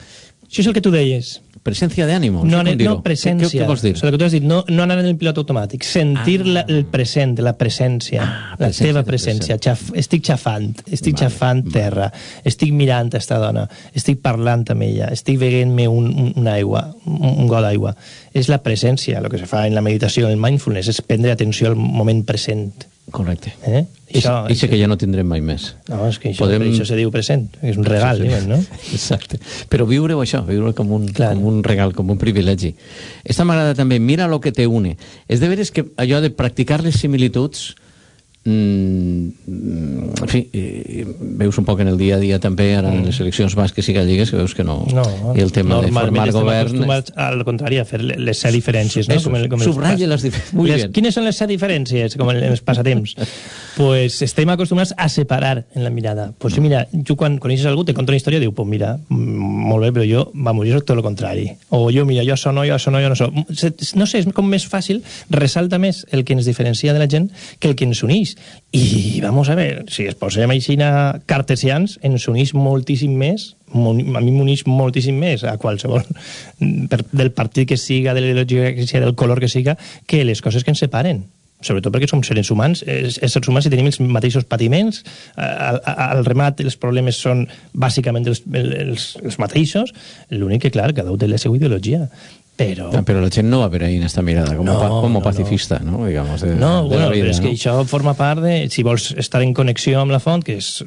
Això 0.49 0.63
és 0.63 0.67
el 0.67 0.73
que 0.73 0.81
tu 0.81 0.89
deies. 0.91 1.39
Presencia 1.61 2.05
de 2.07 2.13
ànimo. 2.15 2.45
No, 2.47 2.61
com 2.63 2.69
dir-ho. 2.79 2.93
no 2.95 3.03
presència. 3.03 3.49
Què, 3.51 3.59
què 3.59 3.67
vols 3.67 3.81
dir? 3.83 3.91
O 3.93 3.97
sigui, 3.99 4.07
el 4.07 4.13
que 4.15 4.17
tu 4.21 4.25
has 4.25 4.31
dit, 4.33 4.45
no, 4.47 4.61
no 4.71 4.83
anar 4.85 4.95
en 5.01 5.09
el 5.09 5.17
pilot 5.19 5.37
automàtic, 5.41 5.83
sentir 5.85 6.39
Ah. 6.41 6.47
la, 6.55 6.61
el 6.71 6.85
present, 6.89 7.35
la 7.45 7.53
presència, 7.59 8.23
Ah, 8.23 8.55
la 8.57 8.69
presència 8.69 8.87
teva 8.87 9.03
presència. 9.03 9.57
Xaf, 9.61 9.91
estic 9.93 10.23
xafant, 10.25 10.71
estic 10.89 11.13
Vale, 11.19 11.27
xafant 11.27 11.61
terra, 11.69 12.07
estic 12.45 12.71
mirant 12.73 13.11
esta 13.13 13.37
dona, 13.37 13.67
estic 13.93 14.21
parlant 14.23 14.63
amb 14.71 14.81
ella, 14.87 15.11
estic 15.13 15.37
veient-me 15.37 15.87
un, 15.91 16.07
un, 16.07 16.33
una 16.37 16.53
aigua, 16.53 16.95
un, 17.05 17.21
un 17.43 17.47
got 17.51 17.61
d'aigua. 17.67 17.93
És 18.33 18.47
la 18.49 18.63
presència, 18.63 19.19
el 19.19 19.29
que 19.29 19.37
se 19.37 19.45
fa 19.45 19.67
en 19.67 19.75
la 19.75 19.81
meditació, 19.85 20.25
en 20.25 20.31
el 20.39 20.41
mindfulness, 20.41 20.87
és 20.87 21.01
prendre 21.01 21.31
atenció 21.35 21.67
al 21.67 21.75
moment 21.75 22.23
present. 22.25 22.87
Correcte. 23.11 23.53
Eh? 23.65 23.85
I 24.09 24.55
sé 24.57 24.69
que 24.69 24.77
ja 24.79 24.87
no 24.89 24.97
tindrem 24.97 25.27
mai 25.29 25.41
més. 25.45 25.75
No, 25.89 26.01
és 26.09 26.17
que 26.21 26.31
això, 26.31 26.45
Podem... 26.45 26.63
això 26.71 26.85
se 26.87 26.95
diu 26.97 27.11
present, 27.13 27.45
és 27.61 27.77
un 27.77 27.85
regal, 27.85 28.17
Sí, 28.17 28.23
sí. 28.23 28.29
diuen, 28.29 28.47
no? 28.49 28.57
Exacte. 28.97 29.39
Però 29.69 29.85
viure-ho 29.89 30.21
això, 30.23 30.41
viure 30.47 30.73
com 30.77 30.91
un, 30.97 31.07
Clar. 31.13 31.35
com 31.35 31.45
un 31.51 31.59
regal, 31.63 31.93
com 31.97 32.09
un 32.09 32.17
privilegi. 32.21 32.73
Esta 33.23 33.45
m'agrada 33.45 33.75
també, 33.77 33.99
mira 33.99 34.27
lo 34.27 34.39
que 34.41 34.51
te 34.55 34.65
une. 34.67 34.95
És 35.27 35.39
de 35.43 35.49
veres 35.51 35.69
que 35.71 35.85
allò 35.97 36.21
de 36.25 36.31
practicar 36.33 36.81
les 36.85 36.97
similituds 37.01 37.75
mm, 38.45 39.27
en 40.21 40.27
fi, 40.27 40.49
eh, 40.53 41.05
veus 41.39 41.57
un 41.57 41.65
poc 41.65 41.79
en 41.81 41.87
el 41.91 41.97
dia 41.97 42.15
a 42.15 42.19
dia 42.19 42.39
també, 42.39 42.71
ara 42.75 42.91
en 42.93 43.05
les 43.05 43.19
eleccions 43.21 43.53
basques 43.55 43.87
i 43.89 43.93
gallegues, 43.95 44.31
que 44.31 44.37
veus 44.37 44.53
que 44.55 44.63
no... 44.63 44.79
No, 44.93 45.03
I 45.35 45.41
el 45.41 45.51
tema 45.51 45.81
de 45.81 45.91
formar 45.91 46.31
govern... 46.31 46.83
al 47.15 47.43
contrari, 47.45 47.79
a 47.79 47.85
fer 47.85 48.01
le- 48.03 48.17
les 48.19 48.37
set 48.39 48.53
diferències, 48.55 49.07
no? 49.09 49.15
Eso, 49.15 49.29
el- 49.35 49.45
el 49.51 49.61
subratlla 49.61 50.07
pas- 50.07 50.09
les 50.09 50.23
les, 50.23 50.51
bien. 50.53 50.91
Quines 50.95 51.15
són 51.15 51.25
les 51.27 51.37
set 51.39 51.49
diferències, 51.51 52.15
com 52.19 52.29
en 52.33 52.41
els 52.51 52.61
passatemps? 52.65 53.15
pues 53.79 54.21
estem 54.25 54.49
acostumats 54.51 54.93
a 54.97 55.07
separar 55.09 55.65
en 55.75 55.83
la 55.85 55.89
mirada. 55.89 56.33
Pues 56.37 56.57
mira, 56.59 56.85
tu 57.05 57.15
quan 57.15 57.37
coneixes 57.39 57.65
algú 57.69 57.85
te 57.87 57.93
conta 57.93 58.11
una 58.11 58.17
història 58.19 58.39
i 58.41 58.43
diu, 58.43 58.53
pues 58.55 58.67
mira, 58.67 58.97
mm, 59.07 59.67
molt 59.69 59.85
bé, 59.87 59.91
però 59.95 60.07
jo, 60.09 60.25
vamos, 60.33 60.67
jo 60.67 60.79
soc 60.79 60.85
tot 60.89 60.97
el 60.99 61.03
contrari. 61.05 61.45
O 61.69 61.87
jo, 61.93 62.05
mira, 62.05 62.25
jo 62.27 62.35
això 62.35 62.51
no, 62.55 62.65
jo 62.67 62.75
això 62.75 62.91
no, 62.91 62.99
jo 63.03 63.09
no. 63.13 63.15
Se- 63.55 63.73
No 63.95 64.05
sé, 64.05 64.19
és 64.19 64.27
com 64.35 64.45
més 64.47 64.65
fàcil, 64.69 65.01
resalta 65.29 65.79
més 65.79 66.05
el 66.11 66.23
que 66.25 66.33
ens 66.35 66.45
diferencia 66.45 66.93
de 66.93 66.99
la 66.99 67.07
gent 67.09 67.29
que 67.59 67.67
el 67.69 67.75
que 67.75 67.85
ens 67.87 68.03
uneix. 68.03 68.28
I, 68.71 69.19
vamos 69.21 69.49
a 69.49 69.55
ver, 69.55 69.85
si 69.89 70.05
es 70.09 70.17
posem 70.19 70.51
així 70.53 70.77
cartesians, 71.29 71.97
ens 72.05 72.27
uneix 72.29 72.53
moltíssim 72.53 73.15
més 73.17 73.53
a 73.69 74.21
mi 74.21 74.31
m'uneix 74.33 74.65
moltíssim 74.65 75.17
més 75.19 75.43
a 75.45 75.57
qualsevol 75.61 76.05
per, 76.89 77.03
del 77.11 77.31
partit 77.31 77.69
que 77.69 77.77
siga, 77.77 78.13
de 78.13 78.23
l'ideologia 78.23 78.73
que 78.75 78.87
siga, 78.87 79.05
del 79.05 79.15
color 79.15 79.39
que 79.39 79.49
siga, 79.49 79.77
que 80.07 80.23
les 80.25 80.41
coses 80.41 80.63
que 80.63 80.73
ens 80.73 80.81
separen. 80.81 81.27
Sobretot 81.59 81.91
perquè 81.91 82.07
som 82.07 82.21
seres 82.23 82.47
humans, 82.53 82.85
éssers 82.87 83.49
humans 83.51 83.65
i 83.67 83.71
tenim 83.73 83.89
els 83.89 83.97
mateixos 83.99 84.45
patiments, 84.47 85.01
al, 85.35 85.81
al 85.83 86.23
remat 86.23 86.61
els 86.63 86.77
problemes 86.79 87.19
són 87.19 87.43
bàsicament 87.75 88.29
els, 88.31 88.45
els, 88.55 89.09
els 89.19 89.39
mateixos, 89.43 89.91
l'únic 90.31 90.63
que, 90.63 90.71
clar, 90.71 90.93
cada 90.95 91.11
un 91.11 91.19
té 91.19 91.27
la 91.27 91.41
seva 91.41 91.59
ideologia, 91.59 92.05
però... 92.59 92.89
Ah, 92.93 93.01
Pero 93.07 93.21
la 93.23 93.29
gent 93.31 93.47
no 93.49 93.61
va 93.63 93.69
per 93.71 93.83
ahí 93.87 93.95
en 93.97 94.03
esta 94.03 94.21
mirada, 94.21 94.55
como, 94.57 94.71
No, 94.73 94.79
pa- 94.79 94.89
como 94.89 95.07
no, 95.07 95.19
no. 95.19 95.21
pacifista, 95.23 95.79
¿no? 95.79 96.05
Digamos, 96.05 96.41
de, 96.41 96.55
No, 96.55 96.83
de 96.83 96.89
bueno, 96.89 97.05
la 97.05 97.11
vida, 97.15 97.25
però 97.25 97.31
és 97.31 97.39
que 97.39 97.47
¿no? 97.49 97.55
això 97.55 97.85
forma 97.87 98.13
part 98.19 98.41
de... 98.43 98.69
Si 98.69 98.83
vols 98.83 99.11
estar 99.17 99.41
en 99.45 99.53
connexió 99.53 100.01
amb 100.01 100.11
la 100.11 100.19
font, 100.19 100.43
que 100.43 100.57
és 100.59 100.83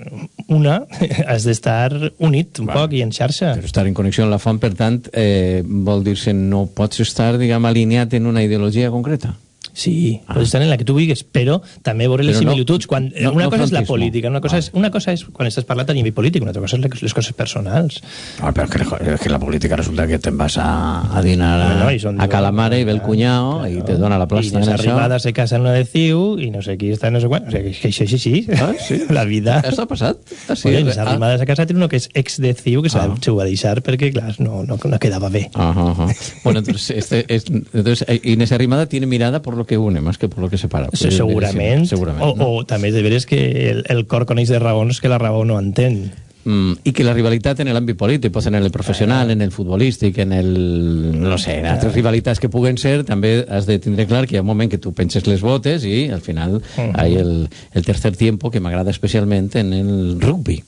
una, 0.49 0.83
has 1.26 1.45
d'estar 1.49 2.12
unit 2.19 2.61
un 2.61 2.67
Vale. 2.69 2.79
poc 2.81 2.93
i 2.99 3.02
en 3.02 3.11
xarxa. 3.12 3.55
Però 3.57 3.64
estar 3.73 3.87
en 3.88 3.95
connexió 3.97 4.25
amb 4.26 4.33
la 4.37 4.38
font, 4.43 4.61
per 4.62 4.75
tant, 4.79 5.00
eh, 5.12 5.62
vol 5.64 6.05
dir-se 6.05 6.35
no 6.37 6.67
pots 6.67 7.00
estar, 7.00 7.35
diguem, 7.41 7.64
alineat 7.67 8.14
en 8.14 8.26
una 8.31 8.43
ideologia 8.45 8.91
concreta. 8.93 9.35
Sí, 9.73 10.21
ah. 10.26 10.35
pots 10.35 10.47
estar 10.47 10.61
en 10.62 10.69
la 10.71 10.76
que 10.76 10.85
tu 10.85 10.93
vulguis, 10.93 11.25
però 11.25 11.61
també 11.83 12.07
veure 12.09 12.25
les 12.25 12.37
Però 12.37 12.45
no- 12.45 12.50
similituds. 12.52 12.87
Quan, 12.87 13.11
no- 13.21 13.33
una 13.33 13.45
no 13.45 13.50
cosa 13.50 13.64
és 13.64 13.73
la 13.73 13.83
política, 13.83 14.29
una 14.29 14.41
cosa, 14.41 14.57
Vale. 14.57 14.67
és, 14.67 14.71
una 14.75 14.91
cosa 14.91 15.12
és 15.12 15.25
quan 15.25 15.49
estàs 15.49 15.64
parlant 15.64 15.88
a 15.91 15.95
nivell 15.95 16.12
polític, 16.12 16.43
una 16.43 16.50
altra 16.50 16.61
cosa 16.62 16.76
és 16.76 16.83
les, 16.85 17.02
les 17.02 17.14
coses 17.14 17.33
personals. 17.33 18.02
Ah, 18.41 18.52
pero 18.52 18.67
es 18.67 18.71
que, 18.73 19.17
que 19.25 19.29
la 19.31 19.38
política 19.38 19.76
resulta 19.76 20.07
que 20.07 20.19
te 20.19 20.31
vas 20.31 20.59
a, 20.59 21.17
a 21.17 21.23
dinar 21.23 21.61
a, 21.87 21.93
i 21.95 21.99
són 21.99 22.21
a 22.21 22.29
Calamare 22.29 22.81
i 22.81 22.85
ve 22.85 22.93
el 22.93 23.00
cunyao 23.02 23.67
i 23.67 23.81
te 23.87 23.97
dona 23.97 24.19
la 24.19 24.25
I 24.25 24.29
plasta 24.29 24.59
les 24.61 24.69
arribades 24.69 25.23
se 25.23 25.33
casen 25.33 25.61
una 25.62 25.73
de 25.73 25.85
Ciu 25.85 26.38
i 26.38 26.50
no 26.50 26.62
sé 26.62 26.76
qui 26.79 26.93
està 26.93 27.11
no 27.11 27.21
sé 27.21 27.29
quan. 27.29 27.49
O 27.49 27.50
sigui, 27.50 27.73
que 27.73 27.88
això 27.88 28.05
és 28.05 28.12
així. 28.19 28.47
Ah, 28.59 28.73
sí? 28.79 29.00
La 29.17 29.25
vida... 29.25 29.61
Això 29.64 29.83
ha 29.85 29.88
passat? 29.88 30.19
Ah, 30.49 30.57
sí? 30.57 30.69
Oye, 30.69 30.85
les 30.85 30.99
Ah. 30.99 31.02
arribades 31.09 31.41
a 31.41 31.47
casa 31.47 31.64
té 31.67 31.75
uno 31.75 31.88
que 31.88 31.97
és 31.97 32.09
ex 32.14 32.38
de 32.41 32.52
Ciu, 32.55 32.83
que 32.83 32.91
Ah. 32.93 33.09
se 33.21 33.31
ho 33.31 33.37
va 33.37 33.45
deixar 33.49 33.81
perquè, 33.83 34.12
clar, 34.12 34.35
no, 34.41 34.62
no, 34.64 34.76
no 34.76 34.99
quedava 34.99 35.29
bé. 35.31 35.49
Ajá, 35.55 35.91
ajá. 35.93 36.07
Bueno, 36.45 36.59
entonces, 36.61 36.91
este, 36.97 37.25
es- 37.33 37.47
entonces 37.49 38.05
eh, 38.09 38.21
Inés 38.25 38.52
Arrimada 38.52 38.87
tiene 38.87 39.07
mirada 39.07 39.41
por 39.43 39.55
lo 39.62 39.66
que 39.66 39.78
une 39.78 40.00
más 40.02 40.19
que 40.19 40.28
por 40.28 40.42
lo 40.42 40.50
que 40.50 40.59
separa. 40.59 40.90
Sí, 40.92 41.11
segurament. 41.14 41.87
segurament 41.87 42.26
o, 42.26 42.35
no? 42.37 42.50
o 42.59 42.66
també 42.66 42.90
de 42.92 43.02
veres 43.07 43.25
que 43.31 43.71
el, 43.71 43.85
el 43.88 44.04
cor 44.11 44.26
coneix 44.26 44.50
de 44.50 44.59
raons 44.59 45.00
que 45.00 45.09
la 45.09 45.19
raó 45.23 45.45
no 45.47 45.59
entén. 45.62 46.11
Mm, 46.45 46.73
y 46.83 46.90
que 46.90 47.04
la 47.04 47.14
rivalidad 47.14 47.61
en 47.61 47.69
el 47.69 47.76
ámbito 47.76 47.99
político, 47.99 48.33
pues 48.33 48.47
en 48.47 48.57
el 48.57 48.69
profesional, 48.73 49.31
en 49.31 49.42
el 49.42 49.52
futbolístic, 49.52 50.19
en 50.19 50.33
el... 50.33 51.21
no 51.23 51.38
sé, 51.38 51.61
en 51.61 51.66
altres 51.71 51.95
rivalitats 51.95 52.40
que 52.42 52.49
puguen 52.50 52.78
ser, 52.83 53.04
també 53.07 53.47
has 53.49 53.69
de 53.71 53.78
tindre 53.78 54.09
clar 54.11 54.26
que 54.26 54.35
hi 54.35 54.40
ha 54.40 54.42
un 54.42 54.49
moment 54.50 54.66
que 54.73 54.81
tu 54.83 54.90
penses 54.92 55.23
les 55.31 55.38
botes 55.40 55.87
i 55.87 56.09
al 56.11 56.21
final 56.21 56.59
Mhm. 56.59 56.99
hay 56.99 57.14
el, 57.14 57.49
el 57.73 57.85
tercer 57.87 58.16
tiempo 58.16 58.50
que 58.50 58.59
m'agrada 58.59 58.90
especialment 58.90 59.54
en 59.54 59.73
el 59.73 60.21
rugby. 60.21 60.64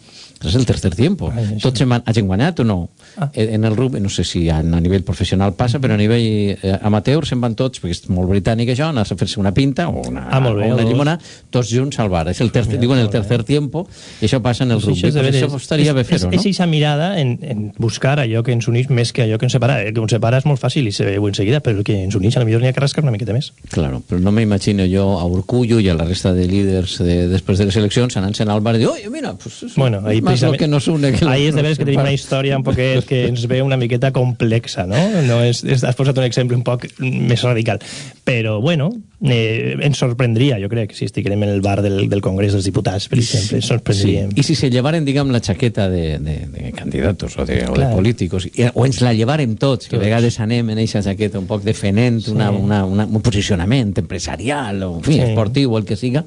És 0.48 0.56
el 0.58 0.66
tercer 0.66 0.94
tiempo. 0.94 1.30
Ai. 1.34 1.58
Tots 1.62 1.80
hem, 1.84 1.92
hagin 2.04 2.26
guanyat 2.28 2.60
o 2.60 2.64
no? 2.64 2.78
Ah. 3.16 3.30
En 3.32 3.54
en 3.54 3.64
el 3.64 3.76
rugby, 3.76 4.00
no 4.00 4.08
sé 4.08 4.24
si 4.24 4.48
a, 4.50 4.58
a 4.58 4.80
nivell 4.80 5.04
professional 5.04 5.54
passa, 5.54 5.78
però 5.80 5.94
a 5.94 6.00
nivell 6.00 6.24
eh, 6.54 6.78
amateur 6.82 7.24
se'n 7.26 7.40
van 7.40 7.54
tots, 7.56 7.80
perquè 7.80 7.94
és 7.96 8.02
molt 8.12 8.28
britànic 8.28 8.72
això, 8.74 8.90
anar 8.90 9.06
a 9.06 9.16
fer-se 9.16 9.40
una 9.40 9.54
pinta 9.54 9.88
o 9.88 10.02
una, 10.08 10.26
Ah, 10.30 10.40
bé, 10.40 10.50
o 10.50 10.74
una 10.74 10.84
llimona, 10.84 11.18
tots 11.50 11.70
junts 11.72 11.98
al 12.02 12.10
bar. 12.12 12.26
És 12.28 12.40
el 12.44 12.50
tercer, 12.52 12.78
diuen 12.80 12.98
el 12.98 13.10
tercer 13.10 13.42
tiempo, 13.44 13.86
i 14.20 14.26
això 14.26 14.40
passa 14.42 14.64
en 14.64 14.72
el 14.72 14.82
rugby. 14.82 15.00
Pues 15.00 15.16
això 15.16 15.48
estaria 15.56 15.92
bé 15.96 16.02
és, 16.04 16.08
fer-ho, 16.08 16.30
no? 16.30 16.36
És 16.36 16.46
eixa 16.50 16.66
mirada 16.66 17.14
en, 17.20 17.38
en 17.42 17.64
buscar 17.78 18.18
allò 18.20 18.42
que 18.44 18.52
ens 18.52 18.68
uneix 18.68 18.90
més 18.90 19.12
que 19.12 19.24
allò 19.24 19.38
que 19.38 19.46
ens 19.48 19.56
separa. 19.56 19.80
El 19.82 19.94
que 19.94 20.02
ens 20.02 20.14
separa 20.16 20.40
és 20.42 20.48
molt 20.48 20.60
fàcil 20.60 20.88
i 20.88 20.92
se 20.92 21.06
veu 21.06 21.28
en 21.28 21.34
seguida, 21.34 21.60
però 21.64 21.78
el 21.78 21.84
que 21.86 21.96
ens 22.04 22.14
uneix 22.18 22.36
a 22.36 22.42
la 22.42 22.48
millor 22.48 22.62
n'hi 22.64 22.72
ha 22.72 22.76
que 22.76 22.82
rascar 22.84 23.04
una 23.04 23.14
miqueta 23.14 23.36
més. 23.36 23.52
Claro, 23.70 24.02
però 24.08 24.20
no 24.20 24.32
m'imagino 24.34 24.86
jo 24.90 25.06
a 25.18 25.24
Urcullo 25.24 25.80
i 25.80 25.88
a 25.88 25.94
la 25.96 26.04
resta 26.08 26.34
de 26.34 26.46
líders 26.50 26.98
de, 27.04 27.28
després 27.30 27.58
de 27.60 27.68
les 27.70 27.76
eleccions 27.80 28.16
anant-se'n 28.20 28.50
al 28.50 28.60
bar 28.64 28.76
i 28.76 28.82
dir, 28.82 28.88
oye, 28.90 29.10
mira, 29.10 29.34
pues 29.34 29.62
es 29.62 29.74
Bueno, 29.76 30.02
ahí 30.04 30.20
precisament- 30.34 30.58
que 30.58 30.68
nos 30.68 30.88
une. 30.88 31.12
Que 31.12 31.24
ahí 31.26 31.46
és 31.48 31.54
de 31.54 31.62
veres 31.62 31.78
que 31.78 31.84
tenim 31.84 32.00
una 32.00 32.12
història 32.12 32.56
un 32.58 32.64
poquet 32.66 33.04
que 33.08 33.26
ens 33.28 33.46
ve 33.50 33.62
una 33.62 33.76
miqueta 33.76 34.12
complexa, 34.12 34.86
no? 34.86 34.96
no 35.26 35.40
és, 35.42 35.64
és, 35.64 35.84
has 35.84 35.96
posat 35.96 36.18
un 36.18 36.24
exemple 36.24 36.56
un 36.56 36.64
poc 36.66 36.86
més 36.98 37.42
radical. 37.42 37.80
Però, 38.24 38.58
bueno, 38.58 38.88
eh, 39.20 39.76
ens 39.84 39.98
sorprendria, 40.00 40.56
jo 40.56 40.70
crec, 40.72 40.94
si 40.96 41.04
estiguem 41.04 41.42
en 41.44 41.50
el 41.50 41.60
bar 41.60 41.82
del, 41.84 42.08
del 42.08 42.22
Congrés 42.24 42.54
dels 42.56 42.64
Diputats, 42.64 43.04
per 43.12 43.18
exemple, 43.20 43.58
ens 43.58 43.66
Sí. 43.66 43.68
sorprendríem. 43.68 44.30
I 44.34 44.42
si 44.42 44.54
se 44.56 44.70
llevaren, 44.72 45.04
diguem, 45.04 45.28
la 45.28 45.42
xaqueta 45.44 45.90
de, 45.92 46.18
de, 46.24 46.36
de 46.48 46.72
candidatos 46.72 47.36
o 47.36 47.44
de, 47.44 47.58
o 47.68 47.74
de 47.76 47.84
políticos, 47.92 48.46
i, 48.48 48.64
o 48.72 48.86
ens 48.88 49.02
la 49.04 49.12
llevarem 49.12 49.52
tots, 49.60 49.90
que 49.90 49.96
a 49.96 49.98
Tots. 49.98 50.06
vegades 50.06 50.40
anem 50.40 50.70
en 50.72 50.80
eixa 50.80 51.02
jaqueta 51.04 51.36
un 51.38 51.44
poc 51.46 51.66
defenent 51.68 52.22
una, 52.32 52.48
una, 52.50 52.80
una, 52.88 53.04
un 53.04 53.20
posicionament 53.20 53.92
empresarial 54.00 54.80
o, 54.88 54.94
en 54.96 55.04
fi, 55.04 55.18
Sí. 55.18 55.20
esportiu 55.20 55.74
o 55.74 55.78
el 55.78 55.84
que 55.84 55.96
siga, 56.00 56.24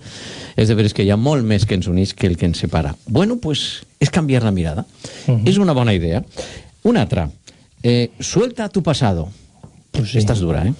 és 0.55 0.67
de 0.69 0.75
veres 0.77 0.93
que 0.93 1.01
hi 1.03 1.09
ha 1.09 1.17
molt 1.17 1.41
més 1.43 1.65
que 1.65 1.73
ens 1.81 1.87
uneix 1.89 2.13
que 2.13 2.27
el 2.29 2.37
que 2.37 2.45
ens 2.45 2.59
separa. 2.61 2.93
Bueno, 3.07 3.39
pues 3.41 3.81
és 3.99 4.11
canviar 4.13 4.43
la 4.45 4.51
mirada. 4.53 4.85
És 5.45 5.57
una 5.57 5.73
bona 5.73 5.95
idea. 5.97 6.21
Una 6.83 7.01
altra. 7.01 7.31
Eh, 7.81 8.11
suelta 8.19 8.69
tu 8.69 8.83
pasado. 8.83 9.31
Pues 9.91 10.11
sí. 10.11 10.19
Estàs 10.21 10.37
dura, 10.45 10.61
eh? 10.67 10.73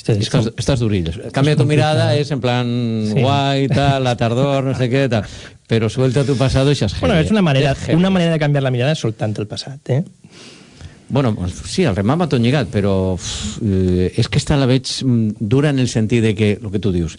Este 0.00 0.14
és 0.16 0.30
Estàs, 0.30 0.46
estàs 0.56 0.80
durillos. 0.80 1.18
Cambia 1.36 1.56
tu 1.58 1.66
mirada, 1.68 2.14
es 2.16 2.30
en 2.32 2.40
plan 2.40 2.66
Sí. 3.10 3.20
guay, 3.20 3.66
tal, 3.68 4.02
la 4.04 4.16
tardor, 4.16 4.64
no 4.64 4.74
sé 4.74 4.88
qué, 4.88 5.08
tal. 5.12 5.24
Pero 5.68 5.90
suelta 5.90 6.24
tu 6.24 6.36
pasado 6.36 6.70
y 6.72 6.74
seas 6.74 6.98
Bueno, 7.00 7.14
és 7.20 7.30
una 7.30 7.42
manera, 7.42 7.72
És 7.72 7.78
heavy. 7.84 7.98
una 7.98 8.08
manera 8.10 8.32
de 8.32 8.38
canviar 8.38 8.62
la 8.62 8.70
mirada 8.70 8.94
soltant 8.94 9.36
el 9.38 9.46
passat, 9.46 9.90
eh? 9.90 10.02
Bueno, 11.10 11.36
sí, 11.66 11.84
el 11.84 11.94
remat 11.96 12.16
m'ha 12.16 12.28
tot 12.30 12.40
lligat, 12.40 12.68
però 12.72 13.18
eh, 13.62 14.12
és 14.16 14.28
que 14.28 14.38
esta 14.38 14.56
la 14.56 14.66
veig 14.70 14.88
mm, 15.04 15.36
dura 15.40 15.70
en 15.70 15.78
el 15.82 15.88
sentit 15.88 16.22
de 16.22 16.34
que, 16.34 16.52
el 16.62 16.70
que 16.70 16.78
tu 16.78 16.92
dius, 16.92 17.18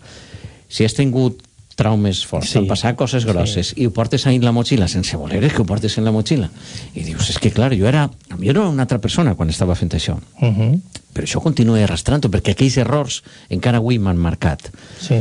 si 0.67 0.83
has 0.85 0.93
tingut 0.95 1.41
traumes 1.75 2.25
forts, 2.25 2.49
Sí. 2.51 2.65
passat 2.67 2.95
coses 2.95 3.25
grosses 3.25 3.67
sí. 3.73 3.81
i 3.81 3.85
ho 3.87 3.91
portes 3.91 4.27
ahí 4.27 4.35
en 4.35 4.45
la 4.45 4.51
motxilla 4.51 4.87
sense 4.87 5.15
voler 5.17 5.43
és 5.43 5.53
que 5.53 5.61
ho 5.61 5.65
portes 5.65 5.97
en 5.97 6.05
la 6.05 6.11
motxilla 6.11 6.49
i 6.95 7.01
dius, 7.03 7.29
és 7.29 7.39
que 7.39 7.51
clar, 7.51 7.73
jo 7.77 7.87
era, 7.87 8.09
jo 8.37 8.49
era 8.51 8.67
una 8.67 8.83
altra 8.83 8.99
persona 8.99 9.35
quan 9.35 9.49
estava 9.49 9.75
fent 9.75 9.91
això 9.93 10.17
Uh 10.41 10.47
-huh. 10.47 10.81
però 11.13 11.23
això 11.25 11.41
continua 11.41 11.81
arrastrant-ho 11.83 12.29
perquè 12.29 12.51
aquells 12.51 12.77
errors 12.77 13.23
encara 13.49 13.77
avui 13.77 13.99
m'han 13.99 14.17
marcat 14.17 14.69
Sí. 14.99 15.15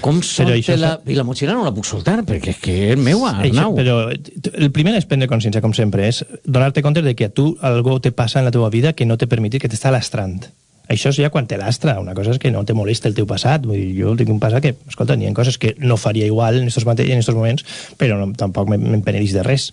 com 0.00 0.20
Però 0.20 0.22
solta 0.24 0.52
això 0.54 0.76
la... 0.76 1.00
I 1.06 1.14
la 1.14 1.24
motxilla 1.24 1.52
no 1.54 1.64
la 1.64 1.72
puc 1.74 1.84
soltar 1.84 2.24
perquè 2.24 2.48
és 2.50 2.56
que 2.58 2.92
és 2.92 2.98
meua, 2.98 3.32
Això, 3.42 3.48
Arnau 3.50 3.74
però 3.76 4.12
t- 4.18 4.50
el 4.54 4.70
primer 4.70 4.94
és 4.96 5.04
prendre 5.06 5.28
consciència, 5.28 5.60
com 5.60 5.72
sempre, 5.74 6.08
és 6.08 6.24
donar-te 6.44 6.82
compte 6.82 7.02
de 7.02 7.14
que 7.14 7.24
a 7.26 7.28
tu 7.28 7.56
algú 7.60 8.00
te 8.00 8.10
passa 8.12 8.38
en 8.38 8.44
la 8.44 8.50
teva 8.50 8.68
vida 8.70 8.92
que 8.92 9.06
no 9.06 9.16
te 9.16 9.26
permeti 9.26 9.58
que 9.58 9.68
t'està 9.68 9.90
lastrant. 9.90 10.46
Això 10.88 11.10
és 11.10 11.18
ja 11.18 11.30
quan 11.34 11.48
te 11.50 11.58
lastra. 11.58 11.98
Una 12.00 12.14
cosa 12.14 12.30
és 12.30 12.38
que 12.38 12.50
no 12.54 12.64
te 12.64 12.74
molesta 12.74 13.08
el 13.10 13.14
teu 13.16 13.26
passat. 13.26 13.64
Vull 13.66 13.78
dir, 13.80 13.92
jo 13.98 14.14
tinc 14.18 14.30
un 14.30 14.40
passat 14.42 14.62
que, 14.62 14.74
escolta, 14.88 15.16
n'hi 15.18 15.26
ha 15.26 15.34
coses 15.34 15.58
que 15.58 15.74
no 15.78 15.96
faria 15.96 16.26
igual 16.26 16.60
en 16.60 16.68
estos, 16.68 16.86
en 16.86 17.18
estos 17.18 17.34
moments, 17.34 17.64
però 17.98 18.18
no, 18.20 18.32
tampoc 18.38 18.68
me- 18.70 18.78
me'n 18.78 19.02
penedís 19.02 19.32
de 19.34 19.42
res. 19.42 19.72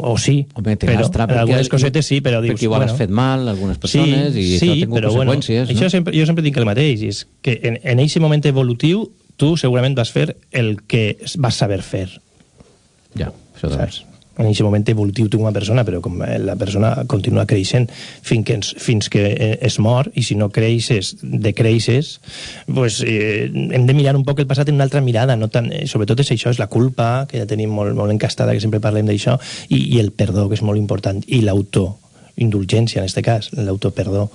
O 0.00 0.16
sí, 0.16 0.46
Home, 0.56 0.76
però 0.80 0.94
lastra 0.96 1.24
en 1.28 1.38
algunes 1.38 1.68
cosetes 1.68 2.06
sí, 2.08 2.22
però 2.24 2.40
dius... 2.40 2.54
perquè 2.54 2.64
igual 2.64 2.82
has 2.86 2.94
fet 2.96 3.10
mal 3.12 3.42
a 3.46 3.50
algunes 3.52 3.76
persones 3.76 4.32
i 4.32 4.44
això 4.56 4.72
té 4.80 4.86
però 4.88 5.10
bueno, 5.12 5.34
conseqüències, 5.34 5.68
no? 5.68 5.74
això 5.74 5.90
sempre, 5.92 6.14
jo 6.16 6.24
sempre 6.24 6.44
dic 6.46 6.56
el 6.56 6.64
mateix, 6.64 7.02
és 7.04 7.26
que 7.44 7.58
en, 7.68 7.76
en 7.84 8.00
eixe 8.00 8.22
moment 8.24 8.40
evolutiu 8.48 9.02
tu 9.36 9.58
segurament 9.60 9.92
vas 9.98 10.08
fer 10.14 10.38
el 10.56 10.78
que 10.88 11.18
vas 11.36 11.60
saber 11.60 11.82
fer 11.84 12.06
ja, 13.12 13.28
això 13.28 13.68
també 13.68 13.90
saps? 13.90 14.00
En 14.38 14.48
aquest 14.48 14.64
moment 14.66 14.84
evolutiu 14.90 15.28
tu 15.30 15.38
com 15.38 15.48
a 15.48 15.54
persona, 15.54 15.84
però 15.86 16.00
com 16.04 16.22
eh, 16.26 16.38
la 16.42 16.56
persona 16.60 16.92
continua 17.10 17.46
creixent 17.46 17.88
fins 17.90 18.46
que, 18.46 18.58
fins 18.82 19.10
que 19.12 19.24
eh, 19.32 19.50
es 19.62 19.78
mor, 19.78 20.10
i 20.14 20.24
si 20.26 20.36
no 20.38 20.50
creixes, 20.54 21.14
decreixes, 21.22 22.18
pues, 22.66 23.00
eh, 23.06 23.48
hem 23.48 23.86
de 23.86 23.96
mirar 23.96 24.16
un 24.18 24.26
poc 24.26 24.42
el 24.42 24.50
passat 24.50 24.70
en 24.70 24.80
una 24.80 24.88
altra 24.88 25.02
mirada, 25.04 25.36
no 25.36 25.48
tan, 25.48 25.70
eh, 25.72 25.86
sobretot 25.90 26.24
és 26.24 26.34
això, 26.34 26.54
és 26.54 26.62
la 26.62 26.70
culpa, 26.72 27.26
que 27.30 27.40
ja 27.42 27.50
tenim 27.50 27.74
molt, 27.74 27.94
molt 27.96 28.14
encastada, 28.14 28.54
que 28.54 28.64
sempre 28.64 28.82
parlem 28.82 29.10
d'això, 29.10 29.38
i, 29.68 29.84
i 29.96 30.00
el 30.02 30.12
perdó, 30.12 30.48
que 30.48 30.58
és 30.58 30.66
molt 30.66 30.82
important, 30.82 31.22
i 31.26 31.44
l'autor 31.44 31.94
indulgència 32.36 33.00
en 33.00 33.04
aquest 33.06 33.20
cas, 33.24 33.50
l'autoperdó. 33.54 34.28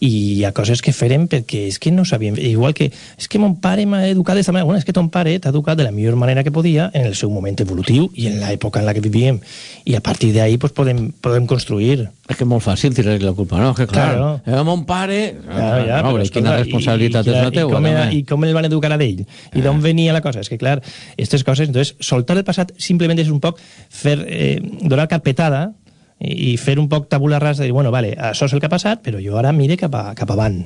I 0.00 0.10
hi 0.10 0.44
ha 0.44 0.52
coses 0.56 0.82
que 0.82 0.92
farem 0.96 1.26
perquè 1.30 1.66
és 1.68 1.78
que 1.82 1.90
no 1.92 2.04
sabíem... 2.04 2.36
Igual 2.38 2.74
que, 2.74 2.90
és 3.18 3.28
que 3.28 3.40
mon 3.42 3.56
pare 3.60 3.86
m'ha 3.86 4.04
educat 4.08 4.38
d'esta 4.38 4.52
manera. 4.52 4.66
Bueno, 4.68 4.78
és 4.78 4.86
que 4.86 4.94
ton 4.96 5.10
pare 5.10 5.36
t'ha 5.40 5.50
educat 5.52 5.78
de 5.78 5.84
la 5.86 5.92
millor 5.94 6.16
manera 6.20 6.44
que 6.46 6.52
podia 6.54 6.90
en 6.94 7.06
el 7.06 7.16
seu 7.18 7.30
moment 7.30 7.58
evolutiu 7.60 8.10
i 8.14 8.28
en 8.30 8.38
l'època 8.42 8.80
en 8.80 8.86
la 8.86 8.94
que 8.94 9.02
vivíem. 9.04 9.40
I 9.84 9.96
a 9.98 10.00
partir 10.04 10.32
d'ahí 10.36 10.58
pues, 10.58 10.72
podem, 10.76 11.10
podem 11.20 11.46
construir. 11.50 12.08
És 12.30 12.38
que 12.38 12.44
és 12.46 12.48
molt 12.50 12.62
fàcil 12.62 12.94
tirar-li 12.94 13.24
la 13.26 13.34
culpa, 13.34 13.58
no? 13.58 13.72
Que 13.74 13.88
clar, 13.90 14.12
Claro. 14.14 14.28
eh, 14.46 14.62
mon 14.64 14.84
pare... 14.86 15.20
Claro, 15.44 15.82
ja, 15.86 15.98
no, 16.02 16.12
però, 16.12 16.20
però 16.20 16.30
quina 16.30 16.52
escolta, 16.54 16.58
responsabilitat 16.62 17.26
i, 17.26 17.30
i, 17.30 17.34
és 17.34 17.42
la 17.42 17.50
i, 17.50 17.56
teua, 17.58 17.72
com 17.74 17.88
era. 17.90 18.04
I 18.14 18.22
com 18.28 18.44
el 18.46 18.54
van 18.54 18.68
educar 18.70 18.92
a 18.94 18.98
d'ell? 19.00 19.24
I 19.54 19.64
d'on 19.64 19.80
venia 19.82 20.14
la 20.14 20.22
cosa? 20.22 20.44
És 20.44 20.48
que, 20.52 20.58
clar, 20.60 20.78
aquestes 21.16 21.42
coses... 21.44 21.66
Entonces, 21.70 21.96
soltar 22.00 22.36
el 22.38 22.44
passat 22.46 22.70
simplement 22.78 23.18
és 23.18 23.28
un 23.34 23.40
poc 23.42 23.58
fer, 23.90 24.16
eh, 24.30 24.60
donar 24.86 25.08
capetada 25.10 25.72
i, 26.20 26.56
fer 26.60 26.76
un 26.78 26.88
poc 26.92 27.08
tabula 27.08 27.38
rasa 27.40 27.62
de 27.62 27.70
dir, 27.70 27.72
bueno, 27.72 27.90
vale, 27.90 28.12
això 28.12 28.44
és 28.44 28.52
el 28.52 28.60
que 28.60 28.68
ha 28.68 28.72
passat, 28.72 29.00
però 29.04 29.20
jo 29.24 29.38
ara 29.40 29.54
mire 29.56 29.78
cap, 29.80 29.94
a, 29.96 30.12
cap 30.18 30.30
avant. 30.34 30.60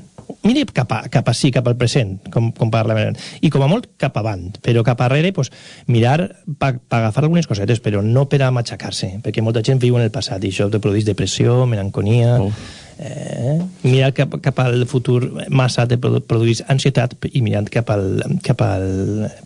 Mire 0.45 0.65
cap 0.75 0.91
a, 0.93 1.03
cap 1.13 1.29
a 1.31 1.35
sí, 1.37 1.53
cap 1.55 1.69
al 1.71 1.77
present, 1.79 2.17
com, 2.35 2.51
com 2.57 2.73
parlàvem. 2.75 3.15
I 3.45 3.51
com 3.55 3.63
a 3.63 3.69
molt 3.71 3.87
cap 4.01 4.17
avant, 4.19 4.49
però 4.65 4.83
cap 4.85 5.01
arrere, 5.07 5.31
pues, 5.37 5.53
mirar 5.87 6.19
per 6.59 6.75
pa 6.81 6.99
agafar 6.99 7.25
algunes 7.25 7.47
cosetes, 7.47 7.81
però 7.85 8.03
no 8.03 8.27
per 8.29 8.43
a 8.43 8.51
matxacar-se, 8.55 9.15
perquè 9.23 9.45
molta 9.47 9.63
gent 9.63 9.79
viu 9.83 9.99
en 9.99 10.09
el 10.09 10.13
passat 10.15 10.43
i 10.43 10.51
això 10.51 10.71
te 10.71 10.83
produeix 10.83 11.07
depressió, 11.07 11.63
melanconia... 11.71 12.41
Oh. 12.43 12.55
Eh, 12.95 13.57
mirar 13.83 14.13
cap, 14.15 14.37
cap 14.39 14.61
al 14.63 14.85
futur 14.87 15.25
massa 15.51 15.83
te 15.91 15.97
produ 15.99 16.21
produeix 16.31 16.61
ansietat 16.71 17.17
i 17.33 17.43
mirant 17.43 17.67
cap 17.67 17.91
al, 17.91 18.23
cap 18.47 18.63
al 18.63 18.87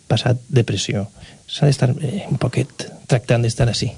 passat 0.05 0.43
depressió. 0.53 1.07
S'ha 1.49 1.65
d'estar 1.65 1.95
eh, 1.97 2.27
un 2.29 2.37
poquet 2.37 2.85
tractant 3.09 3.49
d'estar 3.49 3.71
així. 3.73 3.89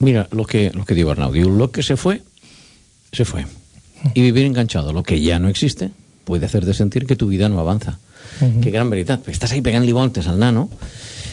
Mira, 0.00 0.28
lo 0.30 0.44
que, 0.46 0.70
lo 0.74 0.84
que 0.84 0.94
diu 0.94 1.10
Arnau, 1.10 1.32
diu, 1.32 1.50
lo 1.50 1.70
que 1.70 1.82
se 1.82 1.96
fue, 1.96 2.22
se 3.12 3.24
fue. 3.24 3.46
Y 4.14 4.22
vivir 4.22 4.46
enganchado, 4.46 4.92
lo 4.92 5.02
que 5.02 5.20
ya 5.20 5.38
no 5.40 5.48
existe, 5.48 5.90
puede 6.24 6.46
hacerte 6.46 6.72
sentir 6.74 7.06
que 7.06 7.16
tu 7.16 7.26
vida 7.28 7.48
no 7.48 7.58
avanza. 7.58 7.98
Ujú. 8.40 8.60
Que 8.60 8.70
gran 8.70 8.90
veritat, 8.90 9.24
perquè 9.24 9.34
estàs 9.34 9.52
ahí 9.56 9.62
pegant-li 9.64 9.90
voltes 9.92 10.28
al 10.28 10.38
nano 10.38 10.68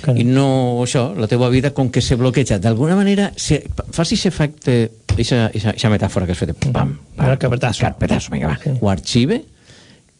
Clar. 0.01 0.15
i 0.17 0.24
no, 0.24 0.81
això, 0.81 1.12
la 1.17 1.27
teva 1.27 1.50
vida 1.50 1.74
com 1.75 1.91
que 1.91 2.01
se 2.01 2.15
bloqueja. 2.15 2.57
D'alguna 2.57 2.95
manera, 2.95 3.31
se, 3.36 3.60
aquest 3.93 4.25
efecte, 4.25 4.91
aquesta 5.13 5.91
metàfora 5.93 6.25
que 6.25 6.34
has 6.34 6.41
fet, 6.41 6.55
pam, 6.57 6.72
pam, 6.74 6.95
El 7.29 7.38
carpetazo. 7.38 7.81
carpetazo, 7.86 8.31
vinga, 8.31 8.48
va, 8.48 8.57
Sí. 8.63 8.72
ho 8.81 8.89
arxive, 8.89 9.43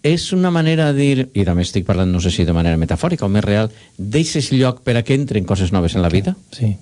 és 0.04 0.32
una 0.34 0.52
manera 0.52 0.92
de 0.94 1.00
dir, 1.02 1.30
i 1.34 1.44
també 1.46 1.64
estic 1.64 1.86
parlant, 1.86 2.12
no 2.12 2.20
sé 2.22 2.30
si 2.30 2.46
de 2.46 2.54
manera 2.54 2.78
metafòrica 2.78 3.26
o 3.26 3.30
més 3.30 3.44
real, 3.44 3.72
deixes 3.98 4.52
lloc 4.52 4.82
per 4.84 4.98
a 4.98 5.04
que 5.04 5.16
entren 5.16 5.46
coses 5.46 5.72
noves 5.72 5.96
en 5.96 6.04
la 6.04 6.10
vida? 6.10 6.36
Sí, 6.52 6.76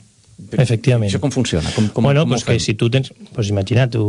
efectivament. 0.51 1.09
Això 1.11 1.21
com 1.23 1.31
funciona? 1.33 1.69
Com, 1.75 1.89
com, 1.93 2.03
bueno, 2.03 2.25
com 2.25 2.35
pues 2.35 2.43
que 2.47 2.59
si 2.59 2.73
tu 2.75 2.89
tens... 2.89 3.13
Pues 3.33 3.49
imagina, 3.49 3.89
tu, 3.89 4.03